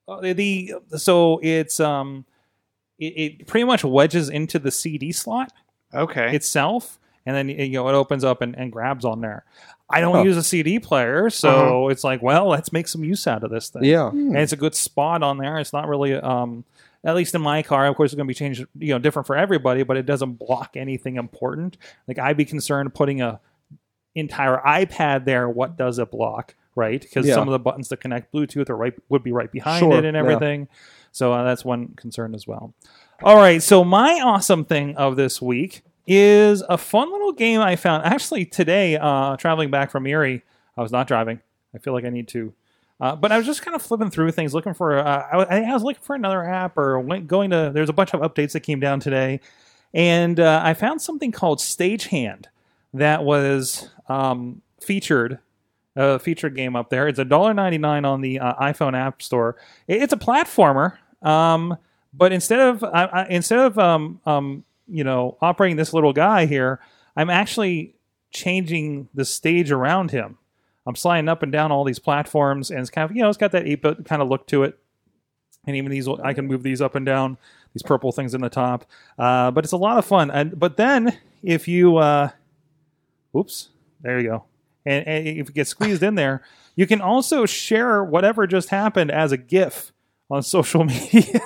[0.08, 2.24] Uh, the so it's um
[2.98, 3.04] it,
[3.40, 5.52] it pretty much wedges into the CD slot
[5.94, 6.34] Okay.
[6.34, 9.44] itself, and then you know it opens up and, and grabs on there.
[9.88, 10.22] I don't Huh.
[10.22, 13.68] use a CD player, so it's like, well, let's make some use out of this
[13.68, 13.84] thing.
[13.84, 14.08] Yeah.
[14.08, 15.58] and it's a good spot on there.
[15.58, 16.64] It's not really, um,
[17.04, 17.86] at least in my car.
[17.86, 20.34] Of course, it's going to be changed, you know, different for everybody, but it doesn't
[20.38, 21.76] block anything important.
[22.08, 23.38] Like I'd be concerned putting a
[24.14, 26.54] entire iPad there, what does it block?
[26.74, 27.34] Right, because Yeah.
[27.34, 30.04] some of the buttons that connect Bluetooth are right would be right behind Sure, it
[30.06, 30.20] and yeah.
[30.20, 30.68] everything.
[31.10, 32.72] So uh, that's one concern as well.
[33.22, 37.76] All right, so my awesome thing of this week is a fun little game I
[37.76, 38.96] found actually today.
[38.96, 40.42] Uh, traveling back from Erie,
[40.76, 41.40] I was not driving.
[41.74, 42.52] I feel like I need to.
[43.00, 44.96] Uh, but I was just kind of flipping through things, looking for.
[44.98, 47.70] Uh, I, wa- I was looking for another app, or went, going to.
[47.74, 49.40] There's a bunch of updates that came down today,
[49.92, 52.46] and uh, I found something called Stagehand
[52.94, 55.38] that was um, featured.
[55.94, 57.06] A featured game up there.
[57.06, 59.56] It's a dollar ninety nine on the uh, iPhone App Store.
[59.86, 61.76] It's a platformer, um,
[62.14, 66.46] but instead of I, I, instead of um, um, you know operating this little guy
[66.46, 66.80] here,
[67.14, 67.94] I'm actually
[68.30, 70.38] changing the stage around him.
[70.86, 73.36] I'm sliding up and down all these platforms, and it's kind of you know it's
[73.36, 74.78] got that eight bit kind of look to it.
[75.66, 77.36] And even these, I can move these up and down.
[77.74, 78.84] These purple things in the top,
[79.18, 80.30] uh, but it's a lot of fun.
[80.30, 82.30] And but then if you, uh,
[83.36, 83.68] oops,
[84.00, 84.44] there you go.
[84.84, 86.42] And, and if you get squeezed in there,
[86.74, 89.92] you can also share whatever just happened as a GIF
[90.30, 91.40] on social media.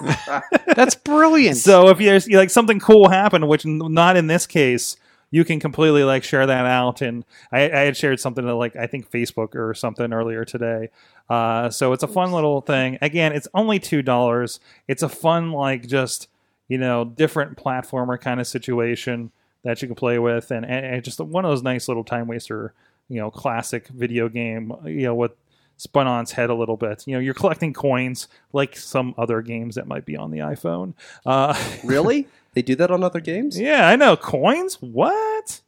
[0.74, 1.56] That's brilliant.
[1.56, 4.96] So if there's like something cool happened, which not in this case,
[5.30, 7.02] you can completely like share that out.
[7.02, 10.90] And I, I had shared something to like I think Facebook or something earlier today.
[11.28, 12.98] Uh, so it's a fun little thing.
[13.02, 14.60] Again, it's only two dollars.
[14.86, 16.28] It's a fun like just
[16.68, 19.32] you know different platformer kind of situation
[19.66, 22.26] that you can play with, and, and, and just one of those nice little time
[22.26, 22.72] waster,
[23.08, 24.72] you know, classic video game.
[24.84, 25.36] You know what
[25.76, 27.04] spun on its head a little bit.
[27.06, 30.94] You know, you're collecting coins like some other games that might be on the iPhone.
[31.24, 32.26] Uh, Really?
[32.54, 33.60] they do that on other games?
[33.60, 34.80] yeah, I know coins.
[34.80, 35.60] What?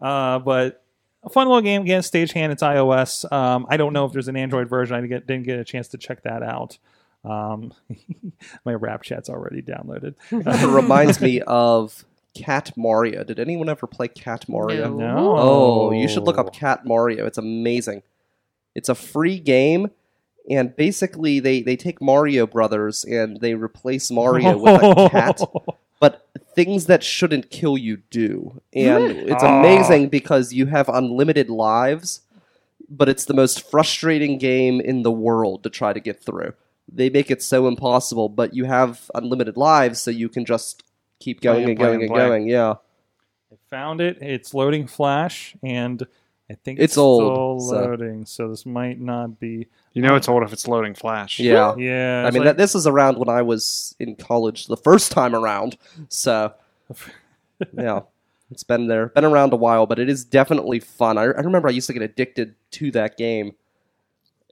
[0.00, 0.82] Uh, but
[1.22, 2.02] a fun little game again.
[2.02, 2.50] Stagehand.
[2.50, 3.30] It's iOS.
[3.32, 4.96] Um, I don't know if there's an Android version.
[4.96, 6.76] I get, didn't get a chance to check that out.
[7.24, 7.72] Um,
[8.66, 10.14] my rap chat's already downloaded.
[10.30, 13.24] it reminds me of Cat Mario.
[13.24, 14.88] Did anyone ever play Cat Mario?
[14.90, 14.96] No.
[15.14, 15.34] No.
[15.38, 17.26] Oh, you should look up Cat Mario.
[17.26, 18.02] It's amazing.
[18.74, 19.90] It's a free game,
[20.50, 25.40] and basically they they take Mario Brothers and they replace Mario with a cat.
[26.00, 29.60] But things that shouldn't kill you do, and it's Ah.
[29.60, 32.20] amazing because you have unlimited lives.
[32.90, 36.52] But it's the most frustrating game in the world to try to get through.
[36.92, 40.82] They make it so impossible, but you have unlimited lives, so you can just
[41.24, 42.26] keep going and and play going and and play.
[42.28, 42.46] going.
[42.48, 42.74] Yeah.
[43.52, 44.18] I found it.
[44.20, 46.06] It's loading Flash, and
[46.50, 48.26] I think It's it's, old, still loading.
[48.26, 48.48] So.
[48.48, 49.66] this might not be.
[49.94, 51.40] you know it's old if it's loading Flash.
[51.40, 51.74] Yeah.
[51.76, 55.12] Yeah, I mean, like- that, this is around when I was in college the first
[55.12, 55.76] time around.
[56.08, 56.52] So,
[57.76, 58.00] yeah,
[58.50, 61.16] it's been there, been around a while, but it is definitely fun.
[61.18, 63.54] I, I remember I used to get addicted to that game,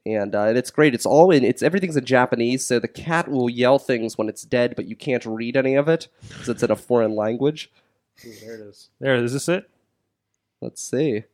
[0.05, 0.95] and uh, it's great.
[0.95, 1.45] It's all in.
[1.45, 4.97] It's everything's in Japanese, so the cat will yell things when it's dead, but you
[4.97, 7.71] can't read any of it because it's in a foreign language.
[8.23, 8.91] there it is.
[9.01, 9.71] There is this it?
[10.61, 11.25] Let's see.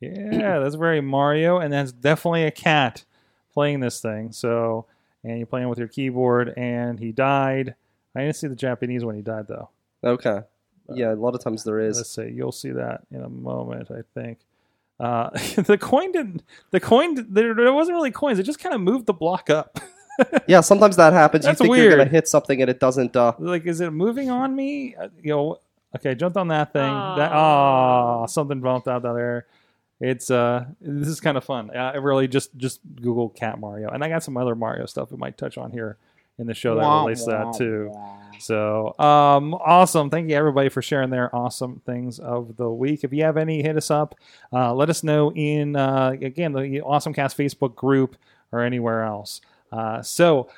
[0.00, 3.04] Yeah, that's very Mario, and that's definitely a cat
[3.52, 4.32] playing this thing.
[4.32, 4.86] So,
[5.22, 7.74] and you're playing with your keyboard, and he died.
[8.14, 9.70] I didn't see the Japanese when he died, though.
[10.02, 10.40] Okay.
[10.94, 11.96] Yeah, a lot of times there is.
[11.96, 12.14] Let's is.
[12.14, 12.34] see.
[12.34, 14.38] You'll see that in a moment, I think.
[15.00, 16.42] Uh, the coin didn't.
[16.70, 17.26] The coin.
[17.32, 18.38] There, there wasn't really coins.
[18.38, 19.78] It just kind of moved the block up.
[20.46, 21.46] Yeah, sometimes that happens.
[21.46, 22.12] That's you think you're going to weird.
[22.12, 23.16] hit something and it doesn't.
[23.16, 24.94] Uh, like, is it moving on me?
[24.94, 25.58] Uh, You know.
[25.96, 26.82] Okay, I jumped on that thing.
[26.82, 28.22] That Aw.
[28.22, 29.46] oh, something bumped out down there.
[30.00, 31.70] It's uh, this is kind of fun.
[31.74, 35.10] Uh, I really just just Google Cat Mario, and I got some other Mario stuff
[35.10, 35.96] we might touch on here
[36.42, 37.90] in the show that Wah, relates to that too.
[37.94, 38.18] wah.
[38.38, 40.10] So, um, awesome.
[40.10, 43.04] Thank you everybody for sharing their awesome things of the week.
[43.04, 44.16] If you have any, hit us up.
[44.52, 48.16] Uh, let us know in, uh, again, the Awesome Cast Facebook group
[48.50, 49.40] or anywhere else.
[49.70, 50.50] Uh, so,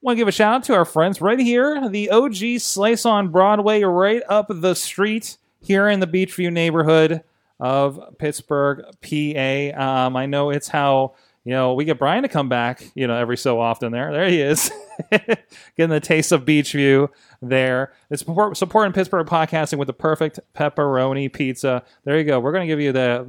[0.00, 3.28] want to give a shout out to our friends right here, the OG Slice on
[3.28, 7.24] Broadway, right up the street here in the Beechview neighborhood
[7.58, 10.06] of Pittsburgh, PA.
[10.06, 11.14] Um, I know it's how
[11.48, 13.90] you know we get Brian to come back, you know, every so often.
[13.90, 14.70] There, there he is,
[15.10, 17.08] getting the taste of Beechview.
[17.40, 21.84] There, it's support, supporting Pittsburgh podcasting with the perfect pepperoni pizza.
[22.04, 22.38] There you go.
[22.38, 23.24] We're gonna give you the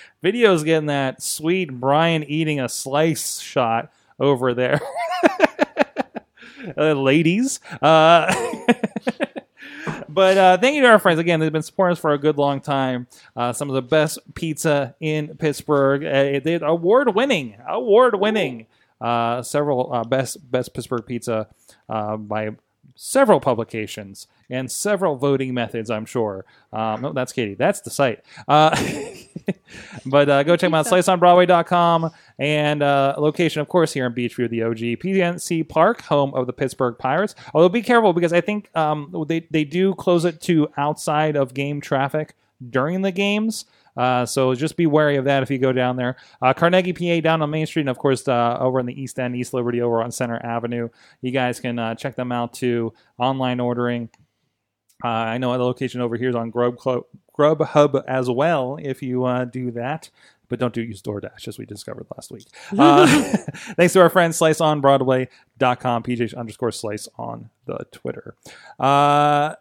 [0.24, 4.80] videos getting that sweet Brian eating a slice shot over there.
[6.78, 7.60] uh, ladies.
[7.82, 8.32] Uh,
[10.08, 11.40] but uh, thank you to our friends again.
[11.40, 13.06] They've been supporting us for a good long time.
[13.36, 16.04] Uh, some of the best pizza in Pittsburgh.
[16.04, 18.66] Uh, they award winning, award winning.
[19.00, 21.46] Uh, several uh, best best Pittsburgh pizza
[21.88, 22.50] uh, by
[23.00, 26.44] several publications and several voting methods, I'm sure.
[26.72, 27.54] Um, no, that's Katie.
[27.54, 28.24] That's the site.
[28.48, 28.76] Uh,
[30.06, 32.10] but uh, go check them out, sliceonbroadway.com.
[32.40, 36.52] And uh, location, of course, here in Beechview, the OG PNC Park, home of the
[36.52, 37.36] Pittsburgh Pirates.
[37.54, 41.54] Although be careful because I think um, they, they do close it to outside of
[41.54, 42.34] game traffic
[42.68, 43.64] during the games.
[43.98, 46.16] Uh, so just be wary of that if you go down there.
[46.40, 49.18] Uh, Carnegie, PA, down on Main Street, and of course uh, over in the East
[49.18, 50.88] End, East Liberty, over on Center Avenue.
[51.20, 52.92] You guys can uh, check them out too.
[53.18, 54.08] Online ordering.
[55.04, 56.76] Uh, I know the location over here is on Grub
[57.36, 58.78] Grubhub as well.
[58.80, 60.10] If you uh, do that.
[60.48, 62.46] But don't do use DoorDash, as we discovered last week.
[62.76, 63.06] Uh,
[63.76, 68.34] thanks to our friends, sliceonbroadway.com, PJ underscore slice on the Twitter.
[68.78, 69.56] Uh,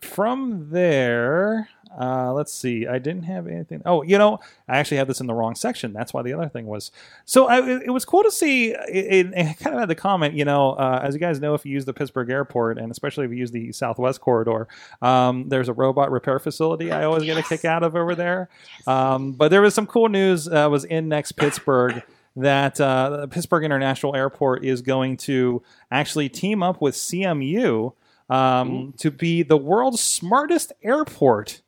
[0.00, 1.68] from there,
[1.98, 2.86] uh, let's see.
[2.86, 3.82] I didn't have anything.
[3.84, 5.92] Oh, you know, I actually had this in the wrong section.
[5.92, 6.90] That's why the other thing was.
[7.24, 8.70] So I, it, it was cool to see.
[8.72, 10.34] It, it kind of had the comment.
[10.34, 13.24] You know, uh, as you guys know, if you use the Pittsburgh Airport, and especially
[13.26, 14.68] if you use the Southwest Corridor,
[15.02, 16.90] um, there's a robot repair facility.
[16.90, 18.48] I always get a kick out of over there.
[18.86, 20.48] Um, but there was some cool news.
[20.48, 22.02] Uh, was in next Pittsburgh.
[22.36, 27.92] That uh, the Pittsburgh International Airport is going to actually team up with CMU
[28.28, 31.62] um, to be the world's smartest airport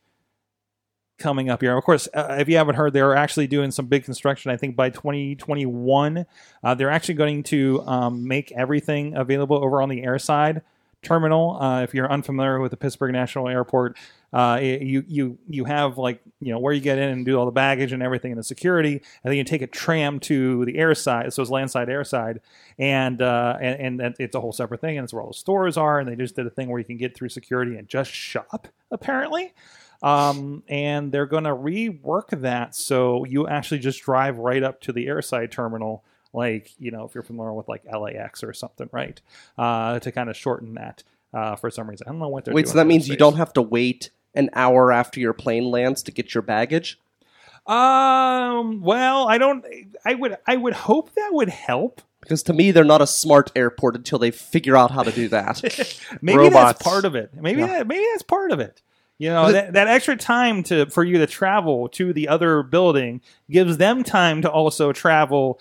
[1.18, 1.76] coming up here.
[1.76, 4.50] Of course, uh, if you haven't heard, they're actually doing some big construction.
[4.50, 6.26] I think by 2021,
[6.62, 10.62] uh, they're actually going to um, make everything available over on the airside
[11.02, 11.60] terminal.
[11.60, 13.96] Uh, if you're unfamiliar with the Pittsburgh National Airport,
[14.32, 17.46] uh, you you you have like you know where you get in and do all
[17.46, 20.74] the baggage and everything and the security, and then you take a tram to the
[20.74, 22.40] airside, so it's landside airside,
[22.78, 25.76] and uh, and, and it's a whole separate thing, and it's where all the stores
[25.76, 28.10] are, and they just did a thing where you can get through security and just
[28.10, 29.54] shop apparently.
[30.02, 34.92] Um, and they're going to rework that so you actually just drive right up to
[34.92, 39.20] the airside terminal, like you know if you're familiar with like LAX or something, right?
[39.56, 42.06] Uh, to kind of shorten that uh, for some reason.
[42.06, 42.64] I don't know what they're doing.
[42.64, 46.02] Wait, so that means you don't have to wait an hour after your plane lands
[46.04, 46.98] to get your baggage?
[47.66, 48.80] Um.
[48.82, 49.64] Well, I don't.
[50.04, 50.36] I would.
[50.46, 52.00] I would hope that would help.
[52.20, 55.28] Because to me, they're not a smart airport until they figure out how to do
[55.28, 55.62] that.
[56.22, 56.54] Maybe Robots.
[56.54, 57.30] that's part of it.
[57.34, 57.66] Maybe Yeah.
[57.68, 57.86] that.
[57.86, 58.82] Maybe that's part of it.
[59.18, 63.22] You know, that, that extra time to for you to travel to the other building
[63.50, 65.58] gives them time to also travel.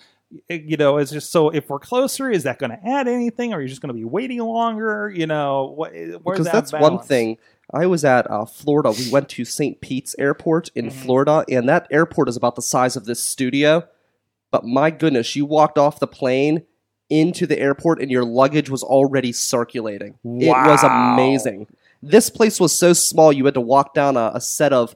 [0.50, 3.54] Eh, You know, it's just so if we're closer, is that going to add anything,
[3.54, 5.10] or are you just going to be waiting longer?
[5.16, 5.94] You know, what?
[5.94, 7.38] Where's because that that's one thing.
[7.74, 8.92] I was at uh, Florida.
[8.92, 9.80] We went to St.
[9.82, 11.00] Pete's Airport in Mm-hmm.
[11.00, 13.88] Florida, and that airport is about the size of this studio.
[14.52, 16.64] But my goodness, you walked off the plane
[17.10, 20.16] into the airport, and your luggage was already circulating.
[20.24, 21.68] It was amazing.
[22.04, 24.96] This place was so small, you had to walk down a, a set of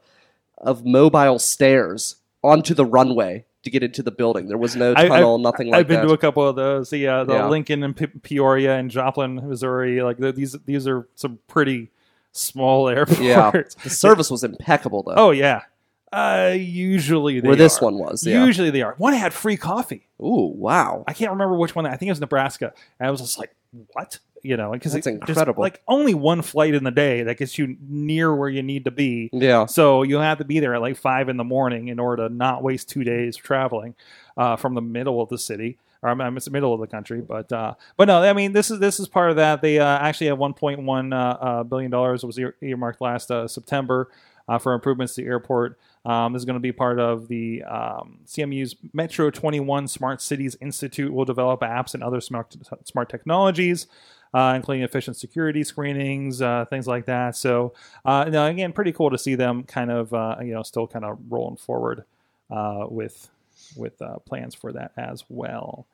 [0.57, 4.47] of mobile stairs onto the runway to get into the building.
[4.47, 5.79] There was no I- tunnel, nothing like that.
[5.79, 6.07] I've been that.
[6.07, 6.89] to a couple of those.
[6.89, 7.47] The uh, the Yeah.
[7.47, 10.01] Lincoln and Pe- Peoria and Joplin, Missouri.
[10.01, 11.89] Like the, these these are some pretty
[12.31, 13.19] small airports.
[13.21, 13.51] yeah,
[13.83, 15.15] the service was impeccable though.
[15.15, 15.63] Oh yeah.
[16.11, 17.85] Uh, usually they where this are.
[17.85, 18.43] one was, yeah.
[18.43, 18.95] Usually they are.
[18.97, 20.07] One had free coffee.
[20.19, 21.03] Ooh, wow.
[21.07, 21.85] I can't remember which one.
[21.85, 22.73] I think it was Nebraska.
[22.99, 23.53] And I was just like,
[23.93, 24.17] what?
[24.43, 25.61] You know, because it's incredible.
[25.61, 28.91] like only one flight in the day that gets you near where you need to
[28.91, 29.29] be.
[29.33, 29.65] Yeah.
[29.65, 32.33] So you have to be there at like five in the morning in order to
[32.33, 33.95] not waste two days traveling
[34.37, 35.77] uh, from the middle of the city.
[36.01, 38.53] Or I'm, I'm it's the middle of the country, but uh, but no, I mean
[38.53, 39.61] this is this is part of that.
[39.61, 44.09] They uh, actually have 1.1 uh, uh, billion dollars was ear- earmarked last uh, September
[44.47, 45.77] uh, for improvements to the airport.
[46.05, 50.55] Um, this is going to be part of the um, CMU's Metro 21 Smart Cities
[50.61, 51.11] Institute.
[51.13, 53.85] Will develop apps and other smart smart technologies,
[54.33, 57.35] uh, including efficient security screenings, uh, things like that.
[57.35, 57.73] So,
[58.05, 61.05] uh, no, again, pretty cool to see them kind of uh, you know still kind
[61.05, 62.03] of rolling forward
[62.49, 63.29] uh, with
[63.75, 65.85] with uh, plans for that as well.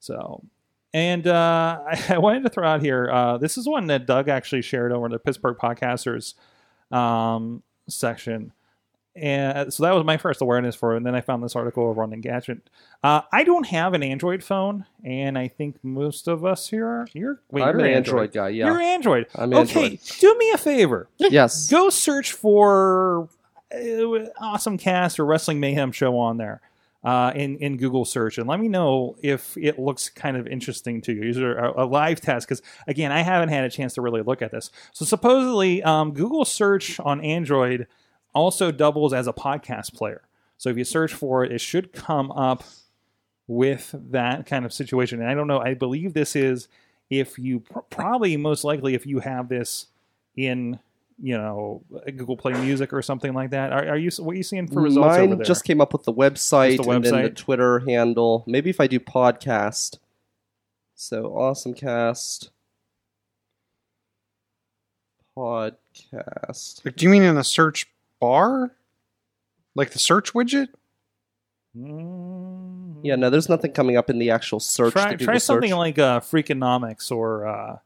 [0.00, 0.42] So.
[0.92, 3.36] And I, wanted to throw out here.
[3.40, 6.34] This is one that Doug actually shared over the Pittsburgh Podcasters
[6.92, 8.52] um, section.
[9.16, 10.96] And so that was my first awareness for it.
[10.96, 12.60] And then I found this article over on Engadget.
[13.02, 17.06] Uh, I don't have an Android phone, and I think most of us here are.
[17.12, 18.66] You're, wait, I'm you're an Android guy, yeah.
[18.66, 19.26] You're Android.
[19.36, 20.00] I'm okay, Android.
[20.18, 21.08] do me a favor.
[21.18, 21.68] Yes.
[21.70, 23.28] Go search for
[23.72, 26.60] uh, Awesome Cast or Wrestling Mayhem Show on there.
[27.02, 31.02] Uh, in in Google search and let me know if it looks kind of interesting
[31.02, 31.20] to you.
[31.20, 34.22] These are a, a live test because again, I haven't had a chance to really
[34.22, 34.70] look at this.
[34.92, 37.86] So supposedly, um, Google search on Android
[38.34, 40.22] also doubles as a podcast player.
[40.58, 42.64] So if you search for it, it should come up
[43.46, 45.20] with that kind of situation.
[45.20, 45.60] And I don't know.
[45.60, 46.68] I believe this is
[47.10, 49.86] if you pr- probably most likely if you have this
[50.36, 50.78] in
[51.22, 53.72] you know Google Play Music or something like that.
[53.72, 55.44] Are, are you what are you seeing for results over Mine there?
[55.44, 57.30] just came up with the website, Just the and then the?
[57.30, 58.42] Twitter handle.
[58.46, 59.98] Maybe if I do podcast.
[60.96, 62.50] So awesome cast.
[65.36, 66.84] podcast.
[66.84, 67.86] Like, do you mean in the search
[68.24, 68.70] bar?
[69.74, 70.68] Like the search widget?
[71.74, 74.92] Yeah, no, there's nothing coming up in the actual search.
[74.92, 75.76] try try something search.
[75.76, 77.78] like uh, Freakonomics or uh,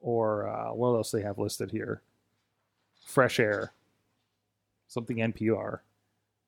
[0.00, 2.02] or uh, what else they have listed here?
[3.06, 3.72] Fresh Air,
[4.86, 5.80] something NPR.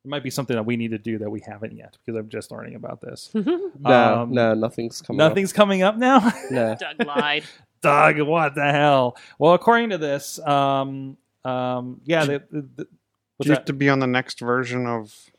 [0.04, 2.28] It might be something that we need to do that we haven't yet because I'm
[2.28, 3.30] just learning about this.
[3.34, 5.18] no, um, no, nothing's coming.
[5.18, 6.32] Nothing's coming up now.
[6.50, 6.76] No.
[6.78, 7.44] Doug lied.
[7.82, 9.16] Doug, what the hell?
[9.38, 13.88] Well, according to this, um, um, yeah, the, the, the, Do you have to be
[13.88, 15.30] on the next version of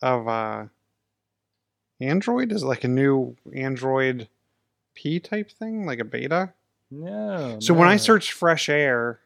[0.00, 0.66] of uh
[2.00, 2.52] Android?
[2.52, 4.28] Is it like a new Android
[4.94, 6.52] P type thing, like a beta?
[6.90, 7.58] no.
[7.60, 9.20] So when I search fresh air,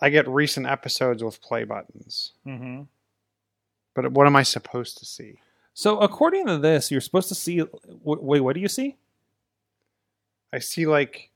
[0.00, 2.32] I get recent episodes with play buttons.
[2.46, 2.82] Mm-hmm.
[3.94, 5.38] But what am I supposed to see?
[5.74, 7.62] so according to this, you're supposed to see.
[8.02, 8.96] Wait, what do you see?
[10.52, 11.30] I see like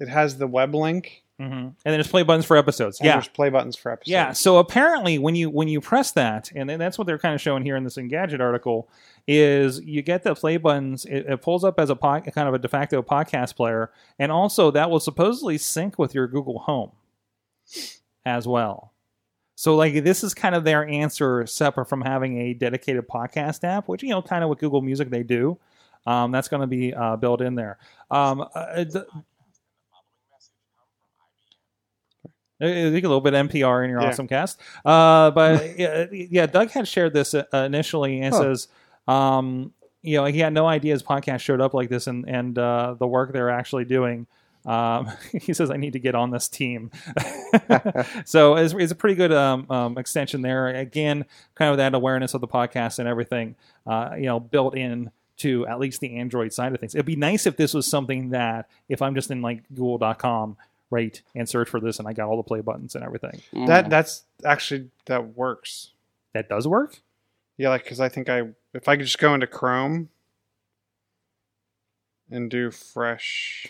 [0.00, 1.22] it has the web link.
[1.40, 1.54] Mm-hmm.
[1.54, 3.00] And then there's play buttons for episodes.
[3.00, 4.10] and Yeah, there's play buttons for episodes.
[4.10, 4.32] Yeah.
[4.32, 7.40] So apparently, when you when you press that, and then that's what they're kind of
[7.40, 8.90] showing here in this Engadget article,
[9.26, 11.06] is you get the play buttons.
[11.06, 14.30] It, it pulls up as a pod, kind of a de facto podcast player, and
[14.30, 16.92] also that will supposedly sync with your Google Home
[18.26, 18.92] as well.
[19.54, 23.88] So like this is kind of their answer, separate from having a dedicated podcast app,
[23.88, 25.58] which you know, kind of with Google Music they do.
[26.06, 27.78] Um, that's going to be uh, built in there.
[28.10, 29.06] Um, uh, the,
[32.60, 34.08] Uh, I a little bit NPR in your Yeah.
[34.08, 34.60] awesome cast.
[34.84, 38.40] Uh, but yeah, yeah, Doug had shared this uh, initially and Huh.
[38.42, 38.68] says,
[39.08, 42.58] um, you know, he had no idea his podcast showed up like this and, and
[42.58, 44.26] uh, the work they're actually doing.
[44.66, 46.90] Um, he says, I need to get on this team.
[48.24, 50.68] so it's, it's a pretty good um, um, extension there.
[50.68, 53.56] Again, kind of that awareness of the podcast and everything,
[53.86, 56.94] uh, you know, built in to at least the Android side of things.
[56.94, 60.56] It'd be nice if this was something that if I'm just in like google.com,
[60.90, 63.40] right, and search for this and I got all the play buttons and everything.
[63.66, 63.90] That mm.
[63.90, 65.92] that's actually that works.
[66.34, 67.00] That does work?
[67.56, 68.42] Yeah, like because I think I
[68.74, 70.08] if I could just go into Chrome
[72.30, 73.66] and do fresh.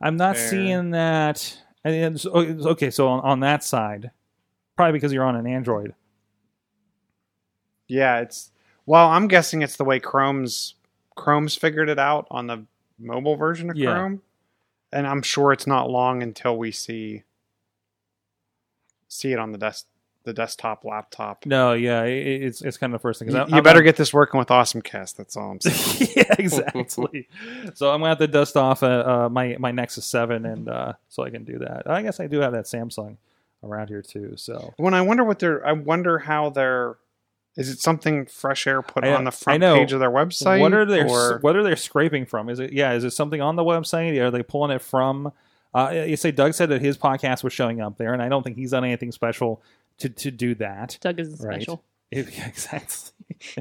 [0.00, 0.50] I'm not Fair.
[0.50, 1.58] seeing that.
[1.84, 4.10] And it's- okay, so on, on that side,
[4.76, 5.94] probably because you're on an Android.
[7.88, 8.50] Yeah, it's
[8.84, 9.08] well.
[9.08, 10.74] I'm guessing it's the way Chrome's
[11.14, 12.66] Chrome's figured it out on the
[12.98, 13.92] mobile version of Yeah.
[13.92, 14.22] Chrome,
[14.92, 17.22] and I'm sure it's not long until we see
[19.08, 19.86] see it on the desk
[20.24, 21.46] the desktop laptop.
[21.46, 23.30] No, yeah, it, it's it's kind of the first thing.
[23.30, 25.14] You, I- you better get this working with AwesomeCast.
[25.16, 26.10] That's all I'm saying.
[26.16, 27.28] yeah, exactly.
[27.74, 30.94] so I'm gonna have to dust off uh, uh, my my Nexus Seven, and uh,
[31.08, 31.88] so I can do that.
[31.88, 33.18] I guess I do have that Samsung
[33.62, 34.34] around here too.
[34.36, 36.96] So when I wonder what they're, I wonder how they're.
[37.56, 40.60] Is it something Fresh Air put I- on the front page of their website?
[40.60, 41.02] what are they?
[41.04, 42.48] or- What are they scraping from?
[42.50, 42.92] Is it yeah?
[42.92, 44.18] Is it something on the website?
[44.20, 45.32] Are they pulling it from?
[45.74, 48.42] Uh, you say Doug said that his podcast was showing up there, and I don't
[48.42, 49.62] think he's done anything special
[49.98, 50.98] to to do that.
[51.00, 51.56] Doug is Right.
[51.56, 51.82] special.
[52.10, 53.12] It- yeah, exactly.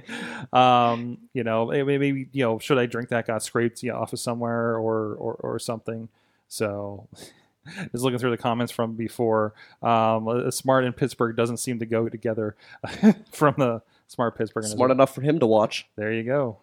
[0.53, 4.13] um, you know, maybe you know, should I drink that got scraped you know, off
[4.13, 6.09] of somewhere or or, or something?
[6.47, 7.07] So,
[7.91, 12.09] just looking through the comments from before, um, smart in Pittsburgh doesn't seem to go
[12.09, 12.55] together
[13.31, 14.65] from the smart Pittsburgh.
[14.65, 15.87] Smart enough for him to watch.
[15.95, 16.57] There you go.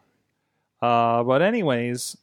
[0.80, 2.16] Uh, but anyways,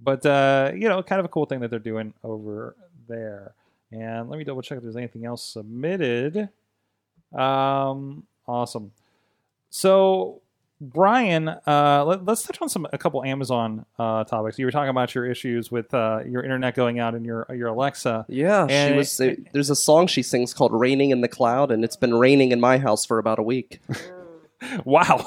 [0.00, 2.76] but uh, you know, kind of a cool thing that they're doing over
[3.08, 3.54] there.
[3.90, 6.48] And let me double check if there's anything else submitted.
[7.32, 8.92] Um, awesome.
[9.70, 10.41] So,
[10.84, 14.58] Brian, uh, let, us touch on some a couple Amazon uh, topics.
[14.58, 17.68] You were talking about your issues with uh, your internet going out and your your
[17.68, 18.26] Alexa.
[18.28, 19.20] Yeah, she And was.
[19.20, 22.50] it- there's a song she sings called "Raining in the Cloud," and it's been raining
[22.50, 23.80] in my house for about a week.
[24.84, 25.24] Wow.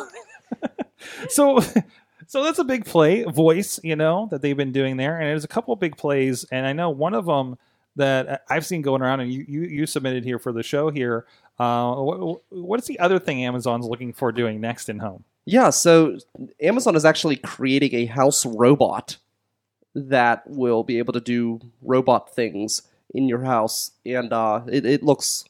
[1.30, 1.60] so
[2.28, 5.44] so that's a big play voice, you know, that they've been doing there and there's
[5.44, 7.58] a couple of big plays and I know one of them
[7.98, 11.26] that I've seen going around and you you, you submitted here for the show here.
[11.60, 15.24] Uh, what, what is the other thing Amazon's looking for doing next in home?
[15.46, 16.18] Yeah, so
[16.62, 19.18] Amazon is actually creating a house robot
[19.94, 22.82] that will be able to do robot things
[23.14, 25.46] in your house, and uh, it, it looks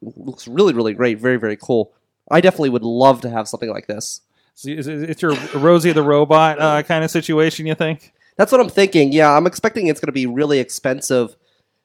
[0.00, 1.92] looks really really great, very very cool.
[2.30, 4.20] I definitely would love to have something like this.
[4.54, 8.12] So it's your Rosie the robot uh, kind of situation, you think?
[8.36, 9.10] That's what I'm thinking.
[9.12, 11.34] Yeah, I'm expecting it's going to be really expensive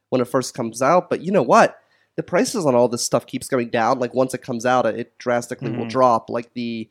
[0.10, 1.80] when it first comes out, but you know what?
[2.16, 4.00] The prices on all this stuff keeps going down.
[4.00, 5.90] Like once it comes out, it drastically will Mhm.
[5.90, 6.30] drop.
[6.30, 6.90] Like the,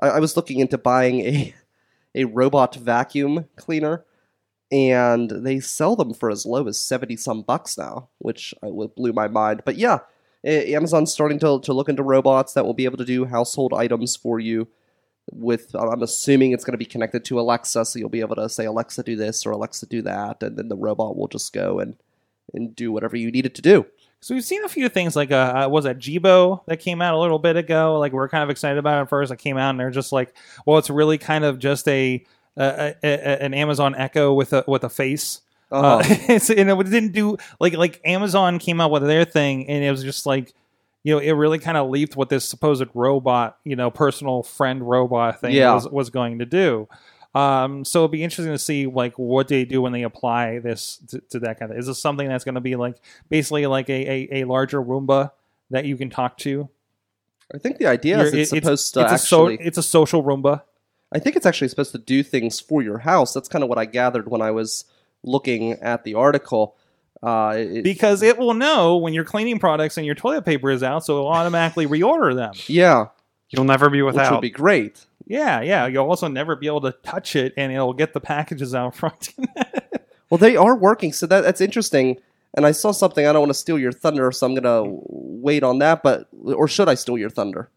[0.00, 1.54] I, I was looking into buying a
[2.14, 4.04] a robot vacuum cleaner,
[4.72, 9.12] and they sell them for as low as seventy some bucks now, which uh, blew
[9.12, 9.62] my mind.
[9.64, 10.00] But yeah,
[10.44, 14.16] Amazon's starting to to look into robots that will be able to do household items
[14.16, 14.68] for you.
[15.32, 18.48] with I'm assuming it's going to be connected to Alexa, so you'll be able to
[18.48, 21.78] say Alexa do this or Alexa do that, and then the robot will just go
[21.78, 21.96] and
[22.54, 23.86] and do whatever you need it to do.
[24.20, 27.14] So we've seen a few things like uh, uh was that Jibo that came out
[27.14, 27.98] a little bit ago.
[27.98, 29.30] Like we are kind of excited about it at first.
[29.30, 32.24] It came out and they're just like, well, it's really kind of just a,
[32.56, 35.42] a, a, a an Amazon Echo with a with a face.
[35.70, 35.98] Uh-huh.
[35.98, 36.02] Uh,
[36.56, 40.02] and it didn't do like like Amazon came out with their thing, and it was
[40.02, 40.54] just like,
[41.02, 44.88] you know, it really kind of leaped what this supposed robot, you know, personal friend
[44.88, 45.74] robot thing Yeah.
[45.74, 46.88] was was going to do.
[47.36, 50.96] Um, so it'll be interesting to see like what they do when they apply this
[51.08, 51.78] to, to that kind of.
[51.78, 52.96] Is this something that's going to be like
[53.28, 55.32] basically like a, a, a larger Roomba
[55.70, 56.68] that you can talk to?
[57.54, 59.66] I think the idea is You're- it's supposed to it's a so, actually.
[59.66, 60.62] it's a social Roomba.
[61.12, 63.32] I think it's actually supposed to do things for your house.
[63.32, 64.84] That's kind of what I gathered when I was
[65.22, 66.76] looking at the article.
[67.22, 70.82] Uh, it- because it will know when your cleaning products and your toilet paper is
[70.82, 72.52] out, so it'll automatically reorder them.
[72.66, 73.06] yeah,
[73.50, 74.16] You'll never be without.
[74.16, 74.32] which without.
[74.36, 75.04] would be great.
[75.26, 75.86] Yeah, yeah.
[75.86, 79.34] You'll also never be able to touch it, and it'll get the packages out front.
[80.28, 82.16] Well, they are working, so that that's interesting.
[82.54, 83.24] And I saw something.
[83.24, 86.02] I don't want to steal your thunder, so I'm gonna wait on that.
[86.02, 87.70] But or should I steal your thunder?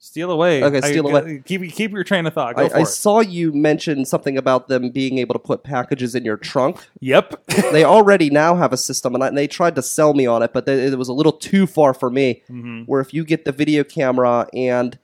[0.00, 0.64] steal away.
[0.64, 1.42] Okay, I- steal away.
[1.44, 2.56] Keep keep your train of thought.
[2.56, 6.14] Go I, for I saw you mention something about them being able to put packages
[6.14, 6.88] in your trunk.
[7.00, 7.46] Yep.
[7.72, 10.42] they already now have a system, and, I, and they tried to sell me on
[10.42, 12.42] it, but they, it was a little too far for me.
[12.50, 12.82] Mm-hmm.
[12.84, 14.98] Where if you get the video camera and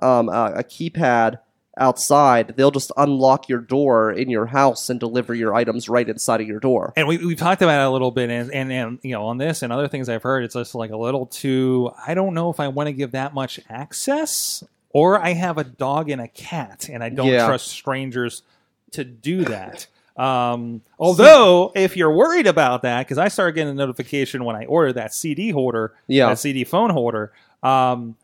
[0.00, 1.38] um, a, a keypad
[1.78, 6.40] outside, they'll just unlock your door in your house and deliver your items right inside
[6.40, 6.92] of your door.
[6.96, 9.38] and we we've talked about it a little bit, and, and and you know on
[9.38, 11.90] this and other things I've heard, it's just like a little too.
[12.06, 15.64] I don't know if I want to give that much access, or I have a
[15.64, 17.46] dog and a cat, and I don't Yeah.
[17.46, 18.42] trust strangers
[18.92, 19.86] to do that.
[20.14, 24.66] Um, although, if you're worried about that, because I started getting a notification when I
[24.66, 26.26] ordered that CD holder, Yeah.
[26.26, 27.32] that CD phone holder,
[27.62, 28.16] um,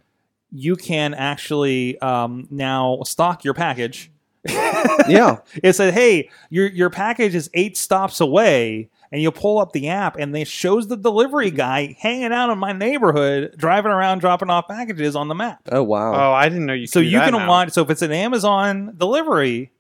[0.51, 4.11] you can actually um, now stock your package
[4.49, 9.73] yeah, it said, "Hey, your your package is eight stops away." And you pull up
[9.73, 14.19] the app, and it shows the delivery guy hanging out in my neighborhood, driving around,
[14.19, 15.61] dropping off packages on the map.
[15.73, 16.13] oh wow.
[16.13, 16.87] oh, I didn't know you.
[16.87, 17.49] So do you that can now.
[17.49, 17.71] watch.
[17.71, 19.73] So if it's an Amazon delivery,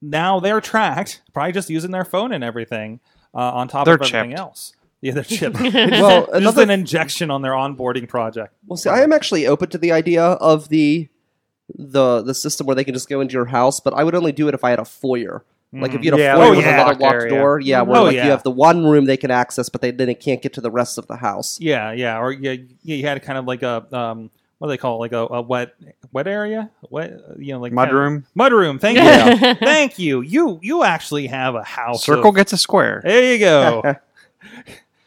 [0.00, 3.00] now they're tracked, probably just using their phone and everything
[3.34, 4.38] uh, on top They're of everything chipped.
[4.40, 4.72] else.
[5.04, 5.60] Yeah, they're chipped.
[5.60, 8.54] Well, just another an injection on their onboarding project.
[8.66, 11.08] Well, see, I am actually open to the idea of the
[11.74, 14.32] the the system where they can just go into your house, but I would only
[14.32, 15.44] do it if I had a foyer.
[15.76, 17.34] Like if you had a Yeah, foyer like with a another locked locked area.
[17.34, 18.24] door, yeah, where Oh, like yeah.
[18.26, 20.60] you have the one room they can access, but they then it can't get to
[20.60, 21.58] the rest of the house.
[21.60, 22.52] Yeah, yeah, or yeah,
[22.84, 24.98] yeah, you had kind of like a um, what do they call it?
[25.00, 25.74] like a, a wet
[26.12, 28.26] wet area, wet, you know, like Mud kind of- room?
[28.36, 28.78] mud room.
[28.78, 29.54] Thank you, Yeah.
[29.60, 30.20] thank you.
[30.20, 32.04] You you actually have a house.
[32.04, 33.00] Circle of- gets a square.
[33.04, 33.82] there you go.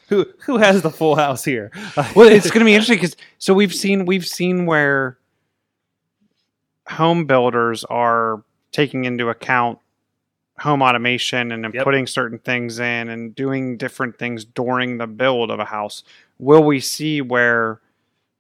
[0.08, 1.72] who who has the full house here?
[2.16, 5.18] well, it's going to be interesting because so we've seen we've seen where
[6.88, 9.80] home builders are taking into account
[10.60, 11.84] home automation and then Yep.
[11.84, 16.04] putting certain things in and doing different things during the build of a house.
[16.40, 17.80] Will we see where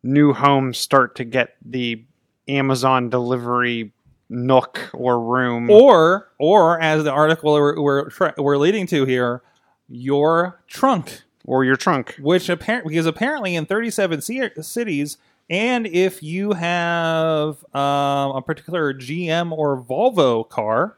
[0.03, 2.03] new homes start to get the
[2.47, 3.91] Amazon delivery
[4.29, 5.69] nook or room?
[5.69, 9.41] or or as the article we're we're, tra- we're leading to here,
[9.89, 11.21] your trunk.
[11.47, 12.15] Or your trunk.
[12.19, 15.17] which apparently because apparently in 37 ci- cities
[15.49, 20.95] and if you have um, a particular gm or volvo car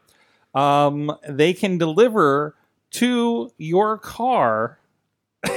[0.54, 2.56] um, they can deliver
[2.92, 4.80] to your car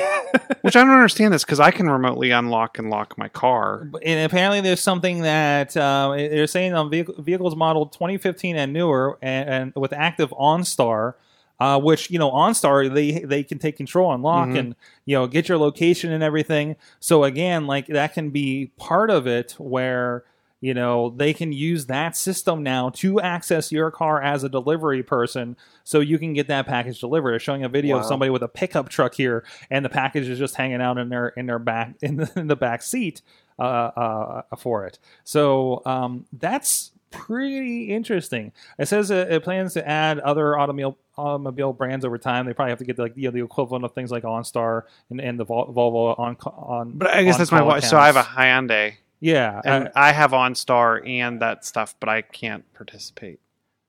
[0.63, 3.91] Which I don't understand this because I can remotely unlock and lock my car.
[4.05, 9.19] and apparently there's something that um, they're saying on vehicle, vehicles modeled 2015 and newer
[9.21, 11.15] and, and with active OnStar,
[11.63, 14.59] uh, which you know OnStar they they can take control and lock Mhm.
[14.59, 16.77] and you know get your location and everything.
[16.99, 20.25] So again, like that can be part of it where
[20.61, 25.03] you know they can use that system now to access your car as a delivery
[25.03, 28.49] person so you can get that package delivered showing a video of somebody with a
[28.49, 31.95] pickup truck here and the package is just hanging out in their in their back
[32.03, 33.23] in the, in the back seat
[33.59, 39.83] uh, uh, for it so um, that's pretty interesting it says it, it plans to
[39.87, 43.31] add other automobile automobile brands over time they probably have to get like you know,
[43.31, 47.23] the equivalent of things like OnStar and, and the Vol- Volvo on on But I
[47.23, 47.81] guess that's my.
[47.81, 48.23] So I have a.
[48.23, 53.41] Hyundai yeah and uh, I have OnStar and that stuff, but I can't participate.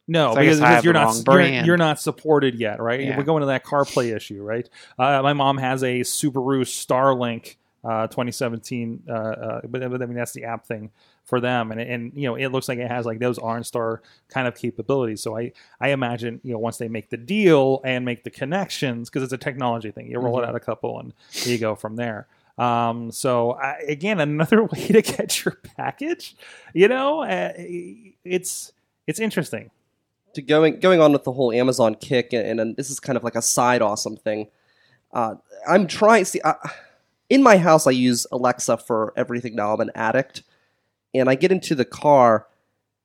[0.08, 3.00] No, So because, because you're not you're, you're not supported yet, right?
[3.00, 3.18] Yeah.
[3.18, 4.70] We're going to that CarPlay issue, right?
[5.00, 10.16] Uh, my mom has a Subaru Starlink uh, 2017, uh, uh, but, but I mean
[10.16, 10.90] that's the app thing
[11.26, 14.48] for them, and and you know it looks like it has like those OnStar kind
[14.48, 15.22] of capabilities.
[15.22, 19.10] So I I imagine you know once they make the deal and make the connections
[19.10, 20.50] because it's a technology thing, you roll it Mhm.
[20.50, 21.14] out a couple and
[21.46, 22.28] you go from there.
[22.58, 26.36] Um, so I, again, another way to get your package.
[26.74, 28.72] You know, uh, it's
[29.08, 29.72] it's interesting.
[30.36, 33.24] to going going on with the whole Amazon kick, and, and this is kind of
[33.24, 34.48] like a side awesome thing.
[35.12, 35.36] Uh,
[35.68, 36.26] I'm trying.
[36.26, 36.56] See, I,
[37.34, 39.74] in my house, I use Alexa for everything now.
[39.74, 40.44] I'm an addict,
[41.16, 42.48] and I get into the car,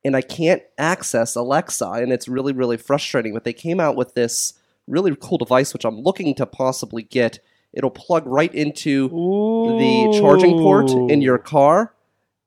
[0.05, 3.33] and I can't access Alexa, and it's really really frustrating.
[3.33, 4.53] But they came out with this
[4.87, 7.39] really cool device, which I'm looking to possibly get.
[7.73, 11.95] It'll plug right into the charging port in your car,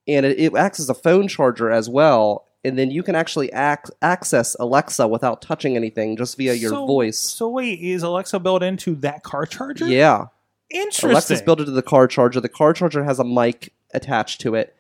[0.08, 2.48] and it, it acts as a phone charger as well.
[2.64, 6.86] And then you can actually ac- access Alexa without touching anything, just via your So-
[6.86, 7.18] voice.
[7.18, 9.88] So wait, is Alexa built into that car charger?
[9.88, 10.26] Yeah,
[10.74, 11.12] interesting.
[11.12, 12.40] Alexa's built into the car charger.
[12.42, 14.76] The car charger has a mic attached to it,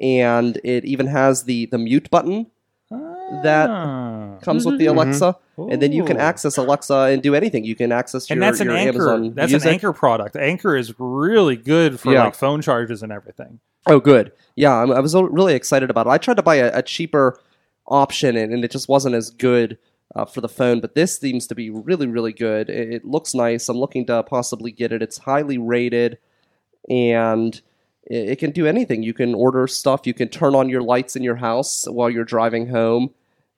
[0.00, 2.46] and it even has the the mute button
[3.42, 4.36] that Ah.
[4.40, 4.90] comes with the Mhm.
[4.96, 5.36] Alexa.
[5.58, 7.64] And then you can access Alexa and do anything.
[7.64, 9.10] You can access your, and that's an Anker.
[9.10, 9.66] Amazon that's Music.
[9.68, 10.36] an Anker product.
[10.36, 12.24] Anker is really good for Yeah.
[12.24, 13.58] like phone charges and everything.
[13.86, 14.32] Oh, good.
[14.56, 16.10] Yeah, I'm, I was really excited about it.
[16.10, 17.38] I tried to buy a, a cheaper
[17.86, 19.76] option, and, and it just wasn't as good
[20.18, 20.80] uh, for the phone.
[20.80, 22.68] But this seems to be really, really good.
[22.68, 23.68] It, it looks nice.
[23.68, 25.02] I'm looking to possibly get it.
[25.02, 26.18] It's highly rated,
[26.88, 27.54] and
[28.04, 29.02] it, it can do anything.
[29.02, 30.06] You can order stuff.
[30.06, 33.14] You can turn on your lights in your house while you're driving home,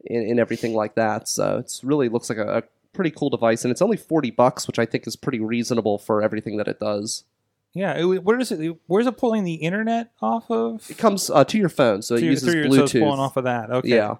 [0.09, 1.29] and, and everything like that.
[1.29, 4.67] So it's really looks like a, a pretty cool device, and it's only forty bucks,
[4.67, 7.25] which I think is pretty reasonable for everything that it does.
[7.73, 8.03] Yeah.
[8.03, 8.77] Where is it?
[8.89, 10.91] Where's it pulling the internet off of?
[10.91, 12.75] It comes uh, to your phone, so it your- uses Bluetooth.
[12.75, 13.71] So it's pulling off of that.
[13.71, 13.89] Okay.
[13.91, 14.17] Yeah.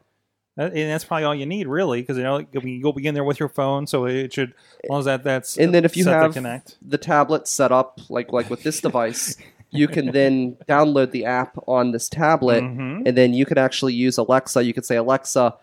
[0.57, 3.41] And that's probably all you need, really, because you know you'll be in there with
[3.41, 4.53] your phone, so it should
[4.85, 6.35] as long as that that's And then if you have
[6.83, 9.37] the tablet set up like like with this device,
[9.71, 13.07] you can then download the app on this tablet, Mhm.
[13.07, 14.63] and then you can actually use Alexa.
[14.65, 15.55] You could say Alexa,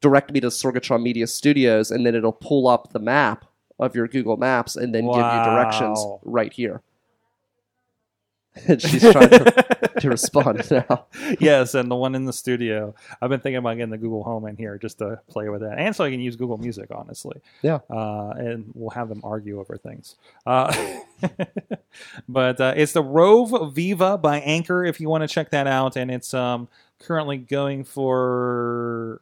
[0.00, 3.46] direct me to Sorgatron Media Studios, and then it'll pull up the map
[3.78, 6.82] of your Google Maps and then give you directions right here.
[8.68, 11.06] And she's trying to, to respond now.
[11.40, 12.94] yes, and the one in the studio.
[13.20, 15.78] I've been thinking about getting the Google Home in here just to play with that,
[15.78, 17.40] and so I can use Google Music, honestly.
[17.62, 17.80] Yeah.
[17.90, 20.14] uh, and we'll have them argue over things.
[20.46, 20.72] Uh,
[22.28, 24.84] but uh, it's the Roav Viva by Anker.
[24.84, 26.68] If you want to check that out, and it's um,
[27.00, 29.20] currently going for.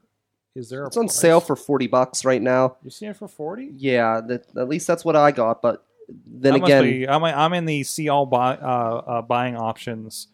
[0.54, 0.84] Is there?
[0.84, 2.76] A It's on sale for forty bucks right now.
[2.84, 3.70] You see it for forty?
[3.74, 5.62] Yeah, that, at least that's what I got.
[5.62, 9.22] But then That must again, be- I'm, I'm in the see all buy, uh, uh,
[9.22, 10.28] buying options.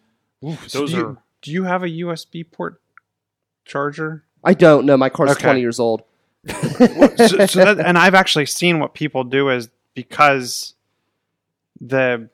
[0.67, 2.81] So Those do you, are do you have a USB port
[3.65, 4.25] charger?
[4.45, 4.97] I don't know.
[4.97, 5.43] My car's Okay.
[5.43, 6.03] twenty years old.
[6.49, 10.75] so, so that, and I've actually seen what people do is because
[11.81, 12.29] the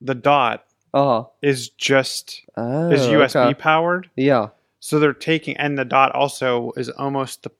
[0.00, 0.64] the dot
[0.94, 3.54] Uh is just oh, is USB okay.
[3.54, 4.48] powered, Yeah.
[4.80, 7.50] so they're taking and the dot also is almost the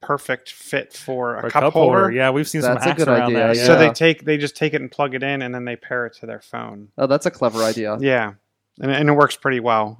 [0.00, 2.10] perfect fit for a, a cup, holder.
[2.10, 3.56] Yeah, we've seen That's a some hacks good around idea, that.
[3.56, 3.66] yeah.
[3.66, 6.06] So they take they just take it and plug it in, and then they pair
[6.06, 6.88] it to their phone.
[6.98, 7.96] Oh, that's a clever idea.
[8.00, 8.32] Yeah,
[8.80, 9.98] and, and it works pretty well.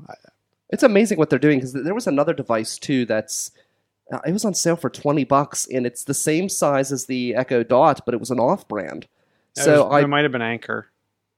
[0.71, 3.51] It's amazing what they're doing because there was another device too that's
[4.13, 7.35] uh, it was on sale for twenty bucks and it's the same size as the
[7.35, 9.07] Echo Dot, but it was an off-brand.
[9.55, 10.87] So was- I it might have been Anker.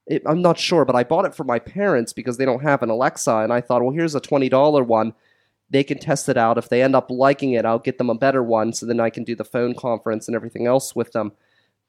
[0.06, 2.82] it, I'm not sure, but I bought it for my parents because they don't have
[2.82, 5.14] an Alexa, and I thought, well, here's a twenty dollar one.
[5.72, 6.58] They can test it out.
[6.58, 9.10] If they end up liking it, I'll get them a better one, so then I
[9.10, 11.32] can do the phone conference and everything else with them.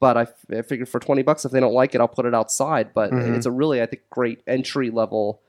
[0.00, 2.26] But I, f- I figured for twenty bucks, if they don't like it, I'll put
[2.26, 2.92] it outside.
[2.92, 3.36] But Mhm.
[3.36, 5.40] it's a really, I think, great entry level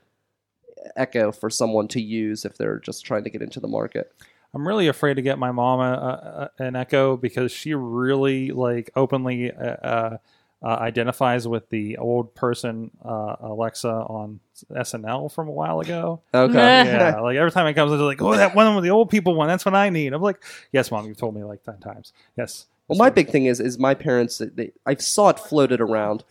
[0.94, 4.12] Echo for someone to use if they're just trying to get into the market.
[4.54, 8.90] I'm really afraid to get my mom a, a, an Echo because she really like
[8.94, 10.18] openly uh,
[10.62, 14.40] uh, identifies with the old person uh, Alexa on
[14.72, 16.20] SNL from a while ago.
[16.34, 16.54] Okay.
[16.86, 19.34] yeah, like every time it comes, it's like, oh, that one with the old people
[19.34, 19.48] one.
[19.48, 20.12] That's what I need.
[20.12, 20.42] I'm like,
[20.72, 22.12] yes, mom, you've told me like ten times.
[22.36, 22.66] Yes.
[22.88, 24.38] Well, my big thing is is my parents.
[24.54, 26.22] They, I saw it floated around.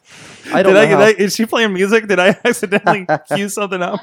[0.53, 0.81] I don't Did know.
[0.81, 2.07] I, how- did I- is she playing music?
[2.07, 3.05] Did I accidentally
[3.35, 3.99] cue something up?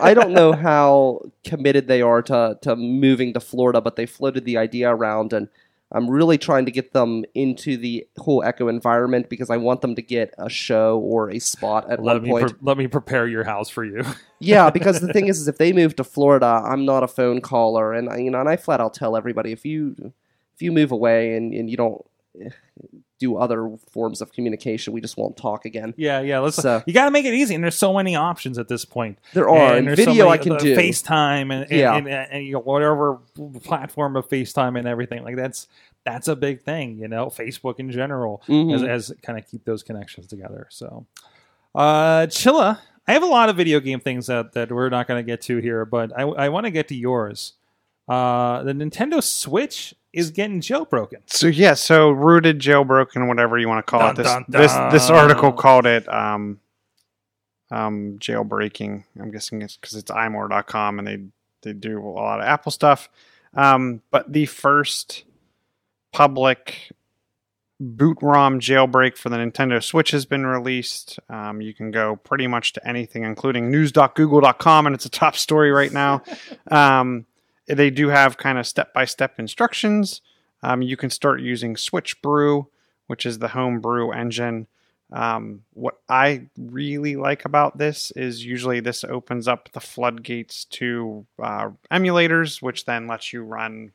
[0.00, 4.44] I don't know how committed they are to to moving to Florida, but they floated
[4.44, 5.48] the idea around, and
[5.92, 9.94] I'm really trying to get them into the whole Echo environment because I want them
[9.94, 12.48] to get a show or a spot at Let one me point.
[12.48, 14.02] pre- let me prepare your house for you.
[14.40, 17.40] yeah, because the thing is, is if they move to Florida, I'm not a phone
[17.40, 19.94] caller, and I- you know, and I flat out tell everybody if you
[20.54, 22.04] if you move away and, and you don't
[23.18, 25.94] do other forms of communication, we just won't talk again.
[25.96, 26.38] Yeah, yeah.
[26.40, 26.56] Let's.
[26.56, 29.18] So- you got to make it easy, and there's so many options at this point.
[29.32, 30.76] There are and there's so video many- I can do.
[30.76, 31.96] FaceTime and and, Yeah.
[31.96, 33.18] and, and, you know, whatever
[33.64, 35.66] platform of FaceTime and everything like that's
[36.04, 36.98] that's a big thing.
[36.98, 38.74] You know, Facebook in general Mhm.
[38.74, 40.66] as, as kind of keep those connections together.
[40.70, 41.06] So,
[41.74, 45.24] uh, Chilla, I have a lot of video game things that that we're not going
[45.24, 47.54] to get to here, but I I want to get to yours.
[48.08, 51.20] Uh, the Nintendo Switch is getting jailbroken.
[51.26, 54.16] So yeah, so rooted, jailbroken, whatever you want to call Dun, it.
[54.16, 56.58] This dun, this this article called it um,
[57.70, 59.04] um, jailbreaking.
[59.20, 61.18] I'm guessing it's because it's imore.com and they
[61.62, 63.10] they do a lot of Apple stuff.
[63.52, 65.24] Um, but the first
[66.12, 66.92] public
[67.78, 71.18] boot ROM jailbreak for the Nintendo Switch has been released.
[71.28, 75.70] Um, you can go pretty much to anything, including news.google.com, and it's a top story
[75.72, 76.22] right now.
[76.70, 77.26] um,
[77.66, 80.20] they do have kind of step by step instructions.
[80.62, 82.68] Um, you can start using Switch Brew,
[83.06, 84.66] which is the home brew engine.
[85.12, 91.26] Um, what I really like about this is usually this opens up the floodgates to
[91.40, 93.92] uh, emulators, which then lets you run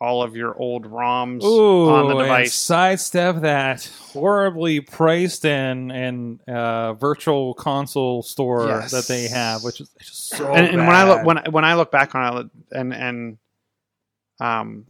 [0.00, 2.54] all of your old ROMs Ooh, on the device.
[2.54, 8.90] sidestep that horribly priced and and uh, virtual console store Yes.
[8.92, 10.52] that they have, which is just so.
[10.54, 13.38] and, and when I look when when I look back on it and and
[14.40, 14.86] um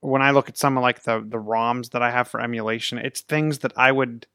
[0.00, 2.96] when I look at some of like the the ROMs that I have for emulation,
[2.98, 4.26] it's things that I would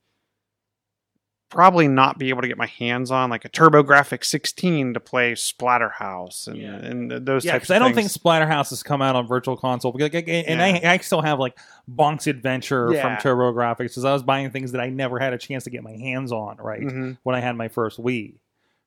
[1.50, 5.34] probably not be able to get my hands on, like a TurboGrafx 16 to play
[5.34, 6.76] Splatterhouse and Yeah.
[6.76, 7.70] and those yeah, types.
[7.70, 8.10] of I don't think.
[8.10, 9.92] Splatterhouse has come out on Virtual Console.
[9.92, 11.58] Because, like, and I, I still have like
[11.90, 13.20] Bonk's Adventure Yeah.
[13.20, 15.84] from TurboGrafx because I was buying things that I never had a chance to get
[15.84, 17.18] my hands on right Mhm.
[17.24, 18.34] when I had my first Wii.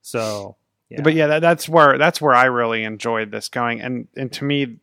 [0.03, 0.57] So,
[0.91, 1.03] yeah.
[1.03, 4.45] But yeah, that, that's where that's where I really enjoyed this going, and and to
[4.45, 4.79] me,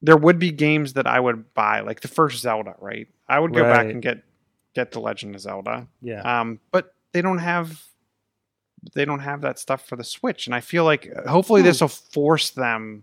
[0.00, 2.74] there would be games that I would buy, like the first Zelda.
[2.80, 4.22] Right, I would go back and get
[4.78, 5.86] get the Legend of Zelda.
[6.02, 7.82] yeah, Um, but they don't have
[8.94, 11.80] they don't have that stuff for the Switch, and I feel like uh, hopefully this
[11.80, 13.02] will force them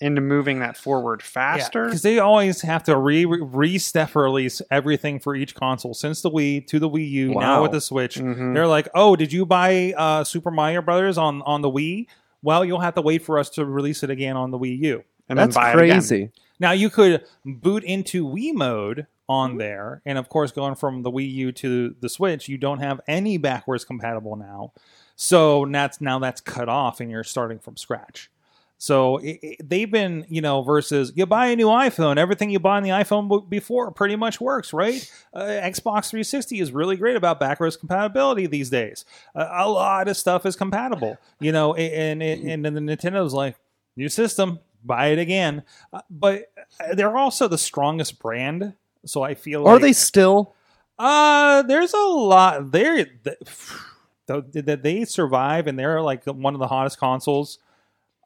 [0.00, 1.84] into moving that forward faster.
[1.84, 6.30] because they always have to re re step release everything for each console since the
[6.30, 8.16] Wii to the Wii U now with the Switch.
[8.16, 8.54] Mhm.
[8.54, 12.06] They're like, oh, did you buy uh, Super Mario Brothers on on the Wii?
[12.42, 15.04] Well, you'll have to wait for us to release it again on the Wii U.
[15.28, 15.96] and That's then buy it again.
[15.96, 16.30] crazy.
[16.60, 19.13] Now you could boot into Wii mode Mm-hmm.
[19.28, 22.80] On there, and of course, going from the Wii U to the Switch, you don't
[22.80, 24.72] have any backwards compatible now.
[25.16, 28.30] So that's now that's cut off, and you're starting from scratch.
[28.76, 32.58] So it, it- they've been, you know, versus you buy a new iPhone, everything you
[32.58, 35.10] buy on the iPhone before pretty much works, right?
[35.32, 39.04] Uh, Xbox 360 is really great about backwards compatibility these days.
[39.34, 43.32] Uh, a lot of stuff is compatible, you know, and and, and then the Nintendo's
[43.32, 43.56] like
[43.96, 45.62] new system, buy it again.
[45.92, 46.52] Uh, but
[46.94, 48.74] they're also the strongest brand,
[49.06, 50.54] so I feel like Are they still?
[50.98, 53.38] uh, there's a lot there that
[54.26, 57.58] that they survive, and they're like one of the hottest consoles.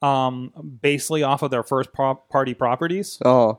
[0.00, 3.58] Um, basically off of their first pro- party properties Oh,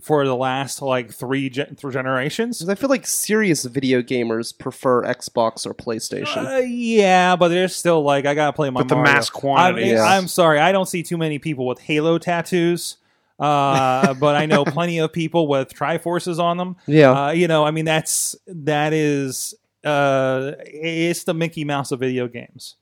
[0.00, 2.58] for the last like three, gen- three generations.
[2.60, 6.46] 'Cause I feel like serious video gamers prefer Xbox or PlayStation.
[6.46, 9.12] Uh, yeah, but they're still like I gotta play my But the Mario.
[9.12, 9.90] mass quantity.
[9.90, 10.04] I'm, Yeah.
[10.04, 12.96] I'm sorry, I don't see too many people with Halo tattoos.
[13.38, 16.76] Uh, but I know plenty of people with Triforces on them.
[16.86, 19.54] yeah, Uh, you know, I mean, that's that is
[19.84, 22.76] uh, it's the Mickey Mouse of video games.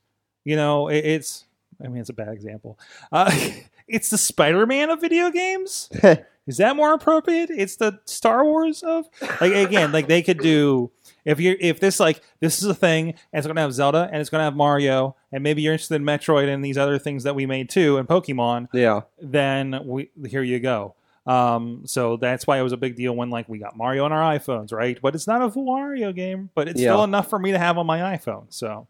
[0.45, 1.45] You know, it, it's
[1.83, 2.79] I mean, it's a bad example.
[3.11, 3.31] Uh,
[3.89, 5.89] it's the Spider Man of video games.
[6.45, 7.51] Is that more appropriate?
[7.51, 9.07] It's the Star Wars of
[9.41, 10.91] like again, like they could do
[11.25, 14.21] if you if this like this is a thing and it's gonna have Zelda and
[14.21, 17.35] it's gonna have Mario and maybe you're interested in Metroid and these other things that
[17.35, 19.03] we made too and Pokemon, yeah.
[19.21, 20.95] then we here you go.
[21.25, 24.13] Um, so that's why it was a big deal when like we got Mario on
[24.13, 24.99] our iPhones, right?
[25.01, 26.91] But it's not a full Mario game, but it's Yeah.
[26.93, 28.47] still enough for me to have on my iPhone.
[28.49, 28.89] So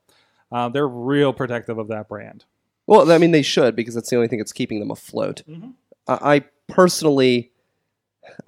[0.51, 2.45] uh, they're real protective of that brand.
[2.87, 5.43] Well, I mean, they should because that's the only thing that's keeping them afloat.
[5.49, 5.75] Mhm.
[6.09, 7.52] I, I personally,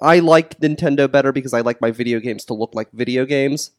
[0.00, 3.72] I like Nintendo better because I like my video games to look like video games,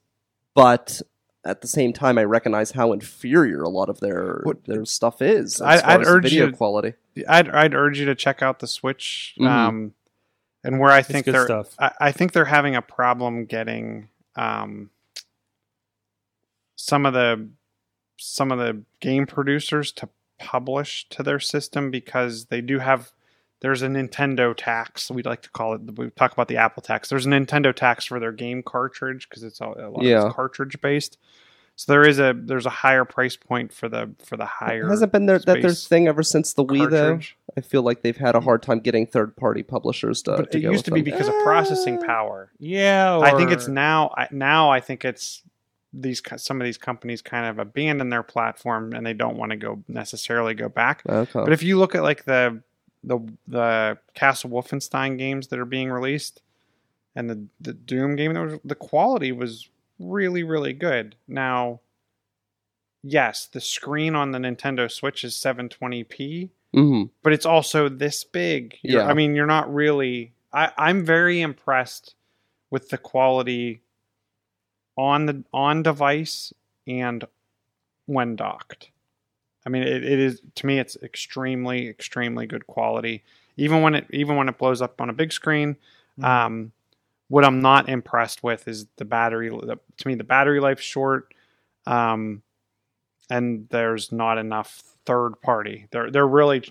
[0.54, 1.02] but
[1.46, 5.22] at the same time, I recognize how inferior a lot of their What- their stuff
[5.22, 5.62] is.
[5.62, 6.93] As I- far I'd as urge video you to- quality.
[7.28, 9.36] I'd I'd urge you to check out the Switch.
[9.39, 9.48] Mhm.
[9.48, 9.93] Um,
[10.64, 11.76] and where I think good they're stuff.
[11.80, 14.89] I, I think they're having a problem getting um,
[16.76, 17.48] some of the
[18.18, 23.12] some of the game producers to publish to their system because they do have
[23.62, 27.10] there's a Nintendo tax we'd like to call it we talk about the Apple tax
[27.10, 30.20] there's a Nintendo tax for their game cartridge because it's all, a lot Yeah.
[30.20, 31.18] of it's cartridge based
[31.78, 35.12] so there is a there's a higher price point for the for the higher Hasn't
[35.12, 37.20] been their, that their thing ever since the Wii though.
[37.58, 40.38] I feel like they've had a hard time getting third party publishers to.
[40.38, 41.12] but to it go used to be them.
[41.12, 44.14] because of processing power Yeah, I think it's now.
[44.18, 45.43] I, now I think it's
[45.91, 49.58] these some of these companies kind of abandon their platform and they don't want to
[49.58, 51.03] go necessarily go back.
[51.08, 51.30] Okay.
[51.34, 52.62] But if you look at like the
[53.08, 56.41] the the Castle Wolfenstein games that are being released
[57.16, 61.16] and the the Doom game, was, the quality was really really good.
[61.28, 61.80] Now,
[63.03, 68.78] yes, the screen on the Nintendo Switch is 720p, hmm but it's also this big.
[68.82, 69.10] You're- Yeah.
[69.10, 70.34] I mean, you're not really.
[70.51, 72.16] I, I'm very impressed
[72.70, 73.82] with the quality
[74.97, 76.53] on the on device
[76.88, 77.26] and
[78.06, 78.89] when docked.
[79.66, 83.24] I mean, it, it is to me, it's extremely, extremely good quality.
[83.57, 85.78] Even when it even when it blows up on a big screen.
[86.22, 86.72] Um,
[87.28, 89.49] what I'm not impressed with is the battery.
[89.49, 91.34] The, to me, the battery life's short.
[91.88, 92.43] Um,
[93.30, 95.88] and there's not enough third party.
[95.91, 96.63] They're they're really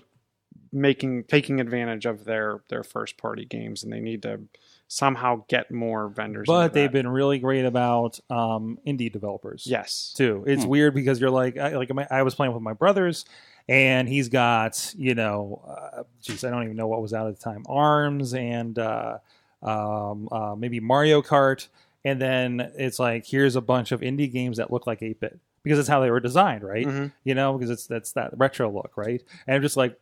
[0.71, 4.41] making taking advantage of their their first party games, and they need to
[4.87, 6.45] somehow get more vendors.
[6.47, 9.65] But they've been really great about um, indie developers.
[9.65, 10.43] yes, too.
[10.47, 10.69] It's Hmm.
[10.69, 13.25] weird because you're like, I, like my, I was playing with my brothers,
[13.67, 17.37] and he's got, you know, uh, geez, I don't even know what was out at
[17.37, 19.17] the time, Arms and uh,
[19.63, 21.67] um, uh, maybe Mario Kart,
[22.03, 25.79] and then it's like here's a bunch of indie games that look like 8-bit because
[25.79, 26.85] it's how they were designed, right?
[26.87, 27.11] Mhm.
[27.25, 29.21] You know, because it's that's that retro look, right?
[29.47, 29.99] And I'm just like,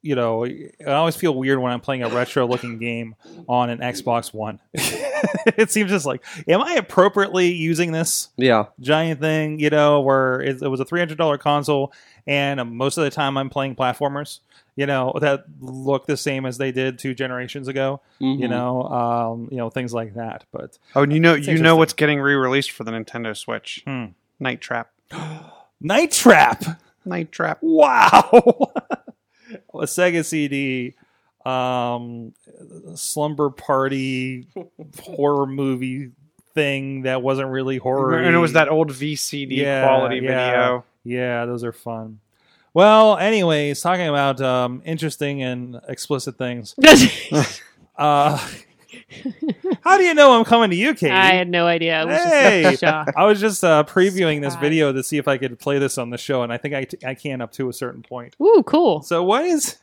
[0.00, 3.14] you know, I always feel weird when I'm playing a retro looking game
[3.48, 4.60] on an Xbox One.
[4.74, 8.28] it seems just like, am I appropriately using this?
[8.36, 8.66] Yeah.
[8.80, 11.92] giant thing, you know, where it, it was a three hundred dollar console,
[12.26, 14.40] and most of the time I'm playing platformers,
[14.76, 18.50] you know, that look the same as they did two generations ago, you Mhm.
[18.50, 20.44] know, um, you know, things like that.
[20.52, 23.82] But Oh, and you know you know what's getting re-released for the Nintendo Switch?
[23.86, 24.06] hmm.
[24.40, 24.90] Night Trap.
[25.80, 26.64] Night Trap,
[27.04, 27.58] Night Trap.
[27.62, 28.28] wow,
[29.74, 30.94] a Sega CD,
[31.44, 32.32] um,
[32.94, 34.46] slumber party
[35.02, 36.10] horror movie
[36.54, 40.50] thing that wasn't really horror, And it was that old VCD Yeah, quality yeah.
[40.50, 40.84] video.
[41.04, 42.20] Yeah, those are fun.
[42.74, 46.74] Well, anyways, talking about um, interesting and explicit things.
[47.94, 48.38] Uh,
[49.82, 51.12] how do you know I'm coming to you, Katie?
[51.12, 52.00] I had no idea.
[52.00, 52.62] I was Hey!
[52.78, 52.82] just.
[52.84, 54.68] I was just uh, previewing this Surprise.
[54.68, 56.84] video to see if I could play this on the show, and I think I,
[56.84, 58.36] t- I can up to a certain point.
[58.42, 59.02] Ooh, cool.
[59.02, 59.78] So, what is?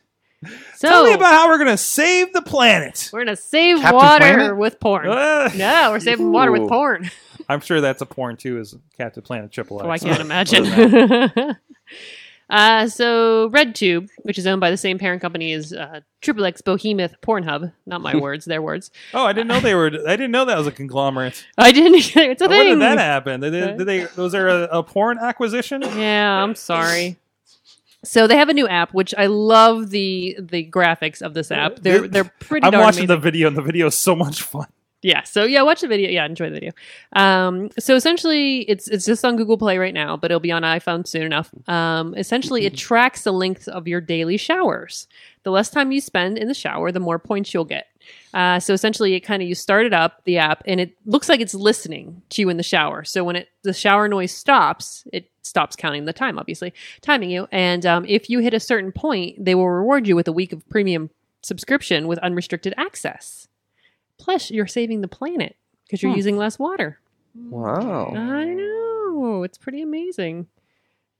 [0.78, 3.10] So tell me about how we're gonna save the planet.
[3.12, 4.58] we're gonna save Captain water Planet?
[4.58, 5.08] with porn.
[5.10, 7.12] Uh, no, we're saving water with porn.
[7.50, 8.58] I'm sure that's a porn too.
[8.60, 9.86] Is Captain Planet Triple X?
[9.86, 10.64] Oh, I can't imagine.
[12.50, 16.62] uh, so RedTube, which is owned by the same parent company as uh, Triple X
[16.62, 18.92] Behemoth Pornhub, not my words, their words.
[19.14, 19.88] Oh, I didn't know they were.
[20.08, 21.46] I didn't know that was a conglomerate.
[21.58, 21.96] I didn't.
[22.16, 22.70] It's a When thing.
[22.80, 23.42] did that happen?
[23.42, 25.82] Did they, did they was there a, a porn acquisition?
[25.82, 27.18] Yeah, I'm sorry.
[28.04, 31.80] So they have a new app, which I love the the graphics of this app.
[31.80, 32.66] They're they're pretty.
[32.66, 34.68] I'm darn watching the video, and the video is so much fun.
[35.02, 35.24] Yeah.
[35.24, 36.10] So yeah, watch the video.
[36.10, 36.72] Yeah, enjoy the video.
[37.14, 40.64] Um, so essentially, it's it's just on Google Play right now, but it'll be on
[40.64, 41.52] iPhone soon enough.
[41.68, 45.08] Um, essentially, it tracks the length of your daily showers.
[45.44, 47.88] The less time you spend in the shower, the more points you'll get.
[48.34, 51.30] Uh, so essentially, it kind of you start it up the app, and it looks
[51.30, 53.06] like it's listening to you in the shower.
[53.06, 57.48] So when it the shower noise stops, it stops counting the time, obviously timing you.
[57.52, 60.54] And um, if you hit a certain point, they will reward you with a week
[60.54, 61.10] of premium
[61.42, 63.49] subscription with unrestricted access.
[64.20, 65.56] Plus, you're saving the planet
[65.86, 66.18] because you're Hmm.
[66.18, 67.00] using less water.
[67.50, 68.14] Wow.
[68.16, 70.48] I know it's pretty amazing.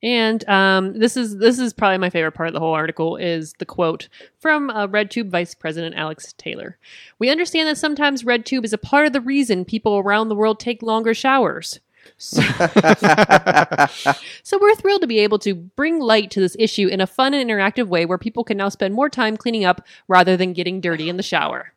[0.02, 3.54] And um, this is this is probably my favorite part of the whole article is
[3.60, 4.08] the quote
[4.40, 6.78] from uh, RedTube Vice President Alex Taylor.
[7.20, 10.58] We understand that sometimes RedTube is a part of the reason people around the world
[10.60, 11.82] take longer showers.
[12.18, 12.42] So,
[14.44, 17.34] so we're thrilled to be able to bring light to this issue in a fun
[17.34, 20.80] and interactive way where people can now spend more time cleaning up rather than getting
[20.82, 21.74] dirty in the shower.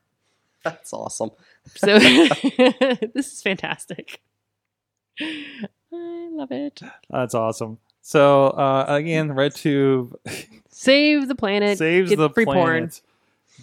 [0.64, 1.30] That's awesome.
[1.74, 4.20] So this is fantastic.
[5.20, 6.80] I love it.
[7.10, 7.78] That's awesome.
[8.00, 10.14] So uh, again, RedTube
[10.68, 11.78] Save the planet.
[11.78, 13.00] saves get the free planet.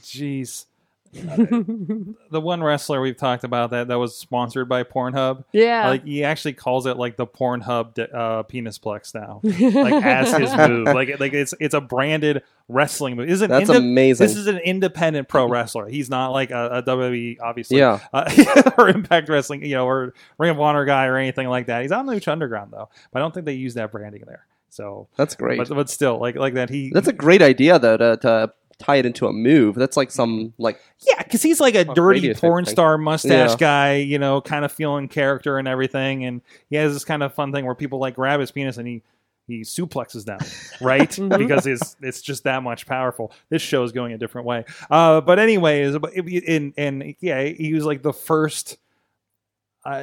[0.01, 0.78] Jeez, porn.
[1.13, 5.87] the one wrestler we've talked about that that was sponsored by Pornhub, yeah.
[5.89, 10.55] like he actually calls it like the Pornhub de- uh, penisplex now, like as his
[10.55, 10.85] move.
[10.85, 13.27] Like like it's it's a branded wrestling move.
[13.27, 14.25] Is it That's amazing.
[14.25, 15.87] This is an independent pro wrestler.
[15.87, 17.79] He's not like a, a WWE, obviously.
[17.79, 17.99] Yeah.
[18.13, 21.81] Uh, or Impact Wrestling, you know, or Ring of Honor guy or anything like that.
[21.81, 24.45] He's on Lucha Underground though, but I don't think they use that branding there.
[24.69, 25.57] So, That's great.
[25.57, 28.95] but but still, like like that, he That's a great idea though to, to tie
[28.95, 29.75] it into a move.
[29.75, 32.71] That's like some like yeah, because he's like a dirty radio type porn thing.
[32.71, 33.55] star mustache Yeah.
[33.57, 37.33] guy, you know, kind of feeling character and everything, and he has this kind of
[37.33, 39.03] fun thing where people like grab his penis and he.
[39.47, 40.37] He suplexes them,
[40.79, 41.09] right?
[41.09, 41.35] Mhm.
[41.39, 43.31] because it's it's just that much powerful.
[43.49, 44.63] This show is going a different way.
[44.91, 48.77] Uh, but anyways, but it- and and yeah, he was like the first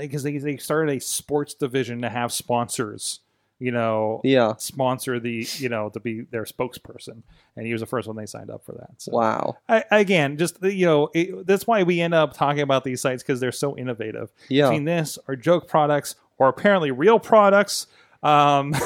[0.01, 3.21] because they they started a sports division to have sponsors,
[3.59, 4.55] you know, yeah.
[4.59, 7.23] sponsor the you know to be their spokesperson,
[7.57, 8.91] and he was the first one they signed up for that.
[8.99, 9.57] So Wow.
[9.69, 13.23] I, again, just you know, it, that's why we end up talking about these sites
[13.23, 14.31] because they're so innovative.
[14.49, 14.69] Yeah.
[14.69, 17.87] Between this or joke products or apparently real products.
[18.23, 18.75] Um,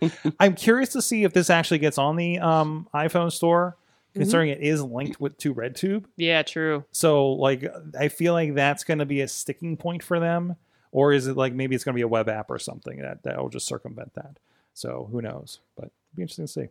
[0.40, 3.76] I'm curious to see if this actually gets on the um, iPhone store,
[4.12, 4.20] Mm-hmm.
[4.20, 6.06] considering it is linked with to RedTube.
[6.16, 6.82] Yeah, true.
[6.92, 7.66] So like
[8.00, 10.56] I feel like that's going to be a sticking point for them,
[10.92, 13.22] or is it like maybe it's going to be a web app or something that
[13.24, 14.38] that will just circumvent that?
[14.74, 15.60] So who knows?
[15.76, 16.68] But it'd be interesting to see.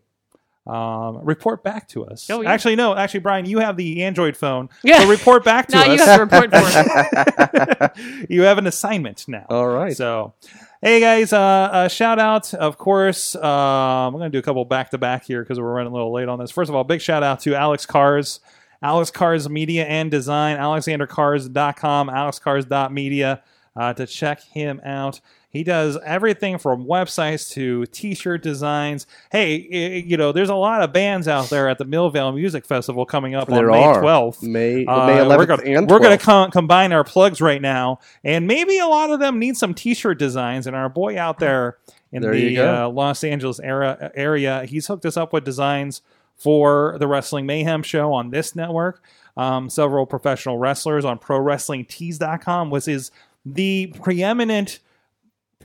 [0.66, 2.30] Um, report back to us.
[2.30, 2.52] Oh, yeah.
[2.52, 2.94] Actually, no.
[2.94, 4.68] Actually, Brian, you have the Android phone.
[4.84, 5.00] Yeah.
[5.00, 6.00] So report back to Now us.
[6.00, 8.28] you have to report for it.
[8.30, 9.46] you have an assignment now.
[9.50, 9.96] All right.
[9.96, 10.34] So,
[10.82, 13.34] hey guys, uh, uh, shout out, of course.
[13.36, 15.96] Um, I'm going to do a couple back to back here because we're running a
[15.96, 16.52] little late on this.
[16.52, 18.40] First of all, big shout out to Alex Kahrs,
[18.82, 23.42] Alex Kahrs Media and Design, AlexanderKahrs.com, AlexKahrs.media
[23.78, 25.22] uh, to check him out.
[25.50, 29.08] He does everything from websites to T-shirt designs.
[29.32, 33.06] Hey, you know, there's a lot of bands out there at the Millvale Music Festival
[33.06, 34.02] coming up There on May are.
[34.02, 34.44] 12th.
[34.44, 38.00] May, Uh, May 11th we're gonna, and we're gonna com- combine our plugs right now,
[38.24, 40.68] and maybe a lot of them need some T-shirt designs.
[40.68, 41.78] And our boy out there
[42.12, 46.02] in There the uh, Los Angeles era, area, he's hooked us up with designs
[46.36, 49.02] for the Wrestling Mayhem show on this network.
[49.36, 53.12] Um, several professional wrestlers on ProWrestlingTees.com, was is
[53.54, 54.80] the preeminent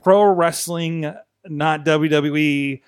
[0.01, 1.13] pro wrestling,
[1.45, 2.81] not WWE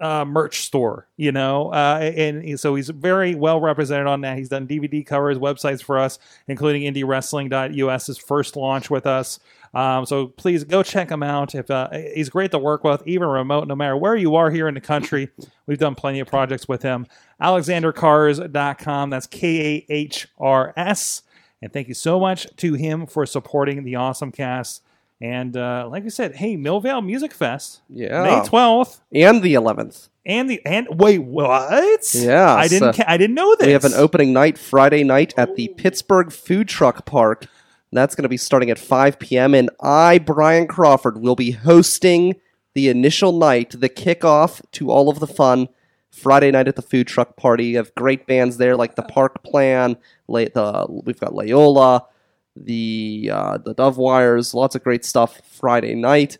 [0.00, 4.36] uh, merch store, you know, uh, and so he's very well represented on that.
[4.36, 6.18] He's done DVD covers, websites for us,
[6.48, 9.38] including IndieWrestling.us's first launch with us.
[9.74, 11.54] Um, so please go check him out.
[11.54, 14.68] If uh, he's great to work with, even remote, no matter where you are here
[14.68, 15.30] in the country,
[15.66, 17.06] we've done plenty of projects with him.
[17.40, 19.10] AlexanderKahrs.com.
[19.10, 21.22] That's K A H R S.
[21.62, 24.82] And thank you so much to him for supporting the awesome cast.
[25.20, 28.24] And uh, like I said, hey, Millvale Music Fest, Yeah.
[28.24, 30.08] May twelfth, and the 11th.
[30.26, 32.12] and the and wait, what?
[32.14, 32.94] Yeah, I didn't.
[32.96, 33.66] ca- I didn't know this.
[33.66, 37.46] We have an opening night Friday night at the Pittsburgh Food Truck Park.
[37.92, 39.54] That's going to be starting at 5 p.m.
[39.54, 42.36] And I, Brian Crawford, will be hosting
[42.74, 45.68] the initial night, the kickoff to all of the fun.
[46.12, 47.66] Friday night at the food truck party.
[47.66, 49.96] You have great bands there like the Park Plan.
[50.28, 52.06] La- the, we've got Layola,
[52.54, 54.54] the uh, the Dove Wires.
[54.54, 56.38] Lots of great stuff Friday night.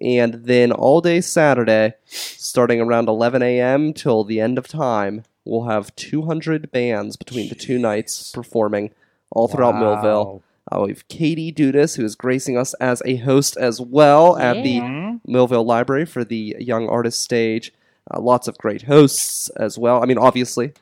[0.00, 3.92] And then all day Saturday, starting around 11 a.m.
[3.92, 8.90] till the end of time, we'll have 200 bands between the two nights performing
[9.30, 10.42] all throughout Millvale.
[10.70, 14.62] Uh, we have Katie Dudas, who is gracing us as a host as well at
[14.64, 14.80] the.
[15.28, 17.72] Millvale Library for the Young Artist Stage.
[18.10, 20.02] Uh, lots of great hosts as well.
[20.02, 20.72] I mean, obviously.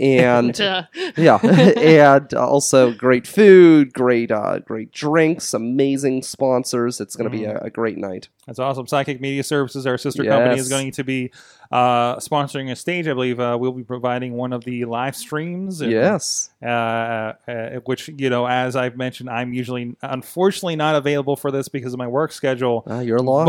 [0.00, 0.58] And
[1.16, 7.00] yeah, and also great food, great uh, great drinks, amazing sponsors.
[7.00, 8.28] It's going to be a, a great night.
[8.46, 8.86] That's awesome.
[8.86, 11.30] Sidekick Media Services, our sister company, is going to be
[11.70, 13.06] uh, sponsoring a stage.
[13.06, 15.80] I believe uh, we'll be providing one of the live streams.
[15.80, 21.36] and, Yes, Uh, uh, which you know, as I've mentioned, I'm usually unfortunately not available
[21.36, 22.82] for this because of my work schedule.
[22.90, 23.46] uh, you're lost.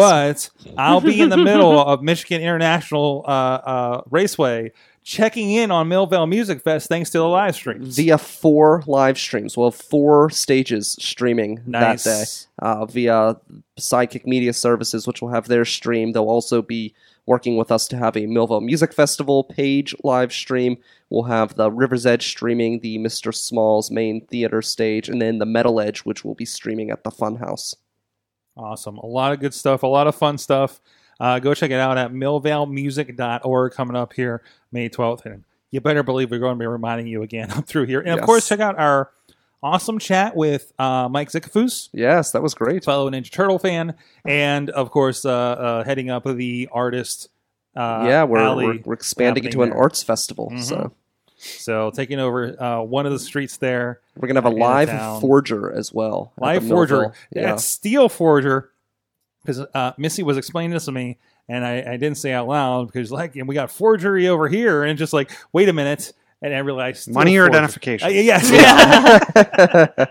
[0.65, 4.71] But I'll be in the middle of Michigan International uh, uh, Raceway,
[5.03, 7.95] checking in on Millvale Music Fest thanks to the live streams.
[7.95, 9.57] via four live streams.
[9.57, 12.03] We'll have four stages streaming Nice.
[12.03, 12.09] that
[12.61, 13.37] day uh, via
[13.79, 16.11] Sidekick Media Services, which will have their stream.
[16.11, 16.93] They'll also be
[17.25, 20.77] working with us to have a Millvale Music Festival page live stream.
[21.09, 23.33] We'll have the River's Edge streaming the Mr.
[23.33, 27.11] Smalls main theater stage, and then the Metal Edge, which will be streaming at the
[27.11, 27.75] Funhouse.
[28.57, 28.97] Awesome.
[28.97, 30.81] A lot of good stuff, a lot of fun stuff.
[31.21, 34.41] Uh, go check it out at millvalemusic.org coming up here
[34.71, 35.25] May 12th.
[35.25, 37.99] And you better believe we're going to be reminding you again up through here.
[37.99, 38.25] And of Yes.
[38.25, 39.11] course, check out our
[39.63, 42.83] awesome chat with uh, Mike Zickafus, Yes, that was great.
[42.83, 43.93] fellow Ninja Turtle fan,
[44.25, 47.29] and of course, uh, uh, heading up the artist.
[47.75, 49.77] Uh, yeah, we're, we're, we're expanding into an there.
[49.77, 50.49] arts festival.
[50.51, 50.63] Mhm.
[50.63, 50.91] So
[51.37, 53.99] So taking over uh, one of the streets there.
[54.17, 56.33] we're going to have a live forger as well.
[56.39, 57.13] Live Forger.
[57.31, 57.55] Yeah.
[57.57, 58.70] Steel Forger.
[59.41, 61.17] Because uh, Missy was explaining this to me,
[61.49, 64.83] and I, I didn't say out loud because, like, and we got forgery over here,
[64.83, 66.13] and just like, wait a minute,
[66.43, 67.57] and I realized Money or Forger.
[67.57, 68.07] identification?
[68.07, 68.49] Uh, yes,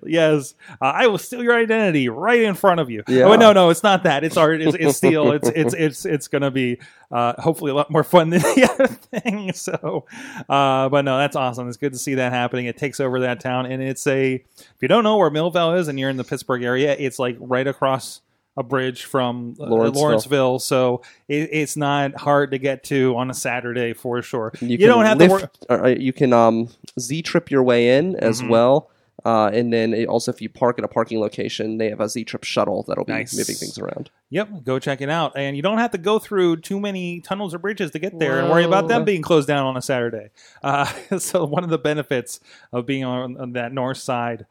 [0.06, 0.54] yes.
[0.80, 3.02] Uh, I will steal your identity right in front of you.
[3.06, 3.24] Yeah.
[3.24, 4.24] Oh, no, no, it's not that.
[4.24, 4.62] It's art.
[4.62, 5.32] It's, it's steel.
[5.32, 6.80] It's it's it's it's gonna be
[7.10, 9.52] uh, hopefully a lot more fun than the other thing.
[9.52, 10.06] So,
[10.48, 11.68] uh, but no, that's awesome.
[11.68, 12.64] It's good to see that happening.
[12.64, 14.34] It takes over that town, and it's a.
[14.34, 17.36] If you don't know where Millvale is, and you're in the Pittsburgh area, it's like
[17.38, 18.22] right across
[18.56, 20.02] a bridge from uh, Lawrenceville.
[20.02, 20.58] Lawrenceville.
[20.58, 24.52] So it, it's not hard to get to on a Saturday for sure.
[24.60, 25.84] You, can don't have to lift, work.
[25.84, 26.68] uh, you can um,
[27.00, 28.48] Z trip your way in as Mhm.
[28.50, 28.90] well.
[29.24, 32.08] Uh, and then it- also, if you park at a parking location, they have a
[32.08, 33.36] Z trip shuttle that'll be Nice.
[33.36, 34.10] moving things around.
[34.30, 35.32] Yep, go check it out.
[35.36, 38.40] And you don't have to go through too many tunnels or bridges to get there
[38.40, 40.30] and worry about them being closed down on a Saturday.
[40.62, 40.86] Uh,
[41.18, 42.40] so, one of the benefits
[42.72, 44.44] of being on, on that north side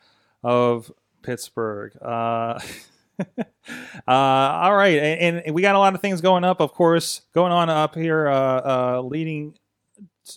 [0.44, 0.92] of
[1.22, 1.92] Pittsburgh.
[2.02, 2.58] Uh,
[4.08, 7.22] Uh, all right, and, and we got a lot of things going up, of course,
[7.34, 9.54] going on up here, uh, uh, leading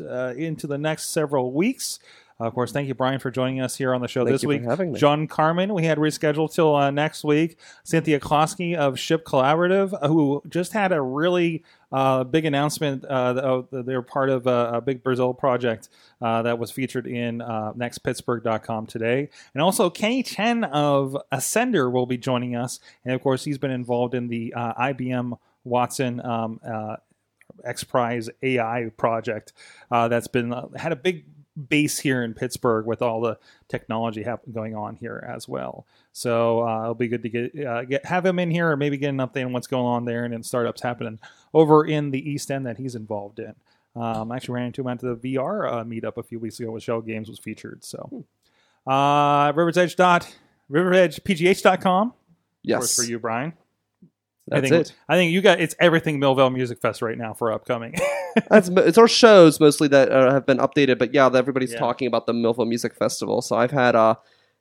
[0.01, 1.99] uh, into the next several weeks.
[2.47, 4.49] Of course, thank you, Brian, for joining us here on the show Thank this you
[4.49, 4.65] for week.
[4.65, 4.99] having me.
[4.99, 7.59] John Carmen, we had rescheduled till uh, next week.
[7.85, 13.05] Cynthia Closkey of Shift Collaborative, uh, who just had a really uh, big announcement.
[13.05, 15.89] Uh, they're part of a, a big Brazil project
[16.21, 19.29] uh, that was featured in uh, nextpittsburgh.com today.
[19.55, 22.81] And also, Kenny Chen of Ascender will be joining us.
[23.05, 26.97] And of course, he's been involved in the uh, IBM Watson um, uh,
[27.65, 29.53] X Prize AI project
[29.91, 31.25] uh, that's been uh, had a big
[31.69, 33.39] base here in Pittsburgh with all the
[33.69, 35.87] technology hap- going on here as well.
[36.13, 38.97] So uh, it'll be good to get uh, get have him in here or maybe
[38.97, 41.19] get an update on what's going on there and in startups happening
[41.53, 43.55] over in the East End that he's involved in.
[43.97, 46.71] Um, I actually ran into him at the VR uh, meetup a few weeks ago
[46.73, 47.85] with Shell Games was featured.
[47.85, 48.25] So
[48.87, 50.35] uh, River's Edge dot
[50.71, 52.09] riveredgepgh.com.
[52.09, 52.15] Of
[52.63, 53.53] Yes, course, for you, Brian.
[54.49, 54.95] That's I think it.
[55.09, 57.95] I think you got it's everything Millvale Music Fest right now for upcoming.
[58.51, 61.79] That's it's our shows mostly that uh, have been updated, but yeah, everybody's Yeah.
[61.79, 63.41] talking about the Milva Music Festival.
[63.43, 64.17] So I've had uh,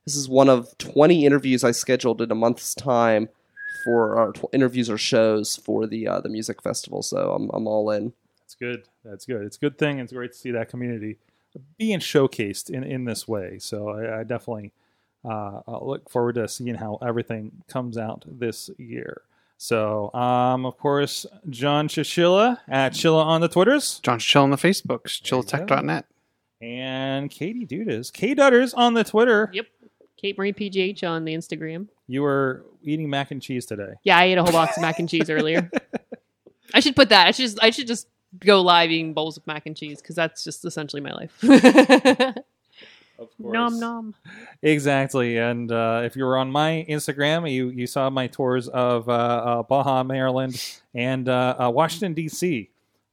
[0.05, 3.27] this is one of twenty interviews I scheduled in a month's time
[3.84, 7.01] for our tw- interviews or shows for the uh, the music festival.
[7.03, 8.13] So I'm I'm all in.
[8.39, 8.84] That's good.
[9.03, 9.41] That's good.
[9.43, 9.99] It's a good thing.
[9.99, 11.17] It's great to see that community
[11.77, 13.57] being showcased in, in this way.
[13.59, 14.71] So I, I definitely
[15.25, 19.21] uh, I'll look forward to seeing how everything comes out this year.
[19.57, 24.57] So, um, of course, John Chichilla at Chilla on the Twitters John chill on the
[24.57, 26.05] Facebooks, There you chillatech.net.
[26.61, 29.49] and Katie Dudas, K Dutters on the Twitter.
[29.53, 29.67] Yep.
[30.17, 31.87] Kate Marie PGH on the Instagram.
[32.07, 33.93] You were eating mac and cheese today.
[34.03, 35.69] Yeah, I ate a whole box of mac and cheese earlier.
[36.73, 37.27] I should put that.
[37.27, 38.07] I should just, I should just
[38.39, 41.37] go live eating bowls of mac and cheese because that's just essentially my life.
[43.24, 44.15] Of nom nom.
[44.61, 49.09] Exactly, and uh, if you were on my Instagram, you you saw my tours of
[49.09, 50.61] uh, uh, Baja, Maryland,
[50.93, 52.69] and uh, uh, Washington D.C.,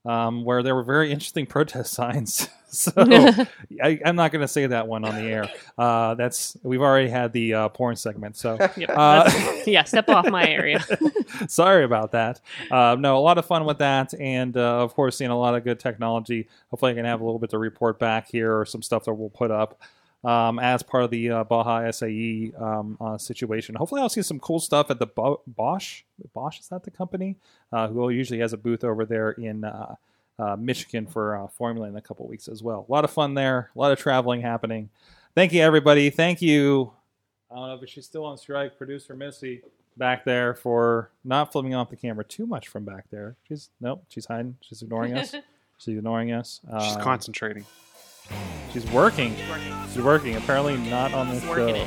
[0.07, 2.49] um, where there were very interesting protest signs.
[2.71, 2.93] so
[3.83, 5.51] I, I'm not going to say that one on the air.
[5.77, 9.31] Uh, that's we've already had the uh, porn segment, so Yep, Uh,
[9.67, 10.79] yeah, step off my area.
[11.49, 12.41] sorry about that.
[12.71, 15.57] Uh, no, a lot of fun with that, and uh, of course, seeing a lot
[15.57, 16.47] of good technology.
[16.71, 19.15] Hopefully, I can have a little bit to report back here, or some stuff that
[19.15, 19.81] we'll put up
[20.25, 23.75] um, as part of the uh, Baja SAE um, uh, situation.
[23.75, 26.03] Hopefully, I'll see some cool stuff at the Bo- Bosch.
[26.35, 27.37] Bosch is that the company
[27.73, 29.65] uh, who usually has a booth over there in.
[29.65, 29.95] Uh,
[30.39, 32.87] uh, Michigan for uh, Formula in a couple weeks as well.
[32.89, 34.89] A lot of fun there, a lot of traveling happening.
[35.35, 36.09] Thank you, everybody.
[36.09, 36.93] Thank you.
[37.51, 38.79] I don't know if she's still on strike.
[38.79, 39.61] Producer Missy
[39.99, 43.37] back there for not flipping off the camera too much from back there.
[43.49, 44.57] She's nope, she's hiding.
[44.63, 45.35] She's ignoring us.
[45.77, 46.61] She's ignoring us.
[46.83, 47.67] She's Um, concentrating.
[48.73, 49.35] She's working.
[49.93, 50.37] She's working.
[50.37, 51.67] Apparently not on this show.
[51.69, 51.87] it.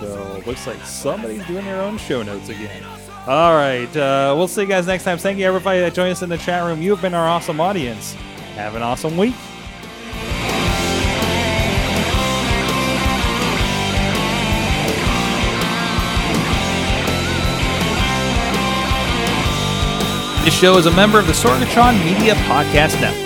[0.00, 2.84] So looks like somebody's doing their own show notes again.
[3.26, 3.88] All right.
[3.96, 5.18] Uh, we'll see you guys next time.
[5.18, 6.82] Thank you, everybody that joined us in the chat room.
[6.82, 8.12] You have been our awesome audience.
[8.54, 9.34] Have an awesome week.
[20.44, 23.25] This show is a member of the Sorgatron Media Podcast Network.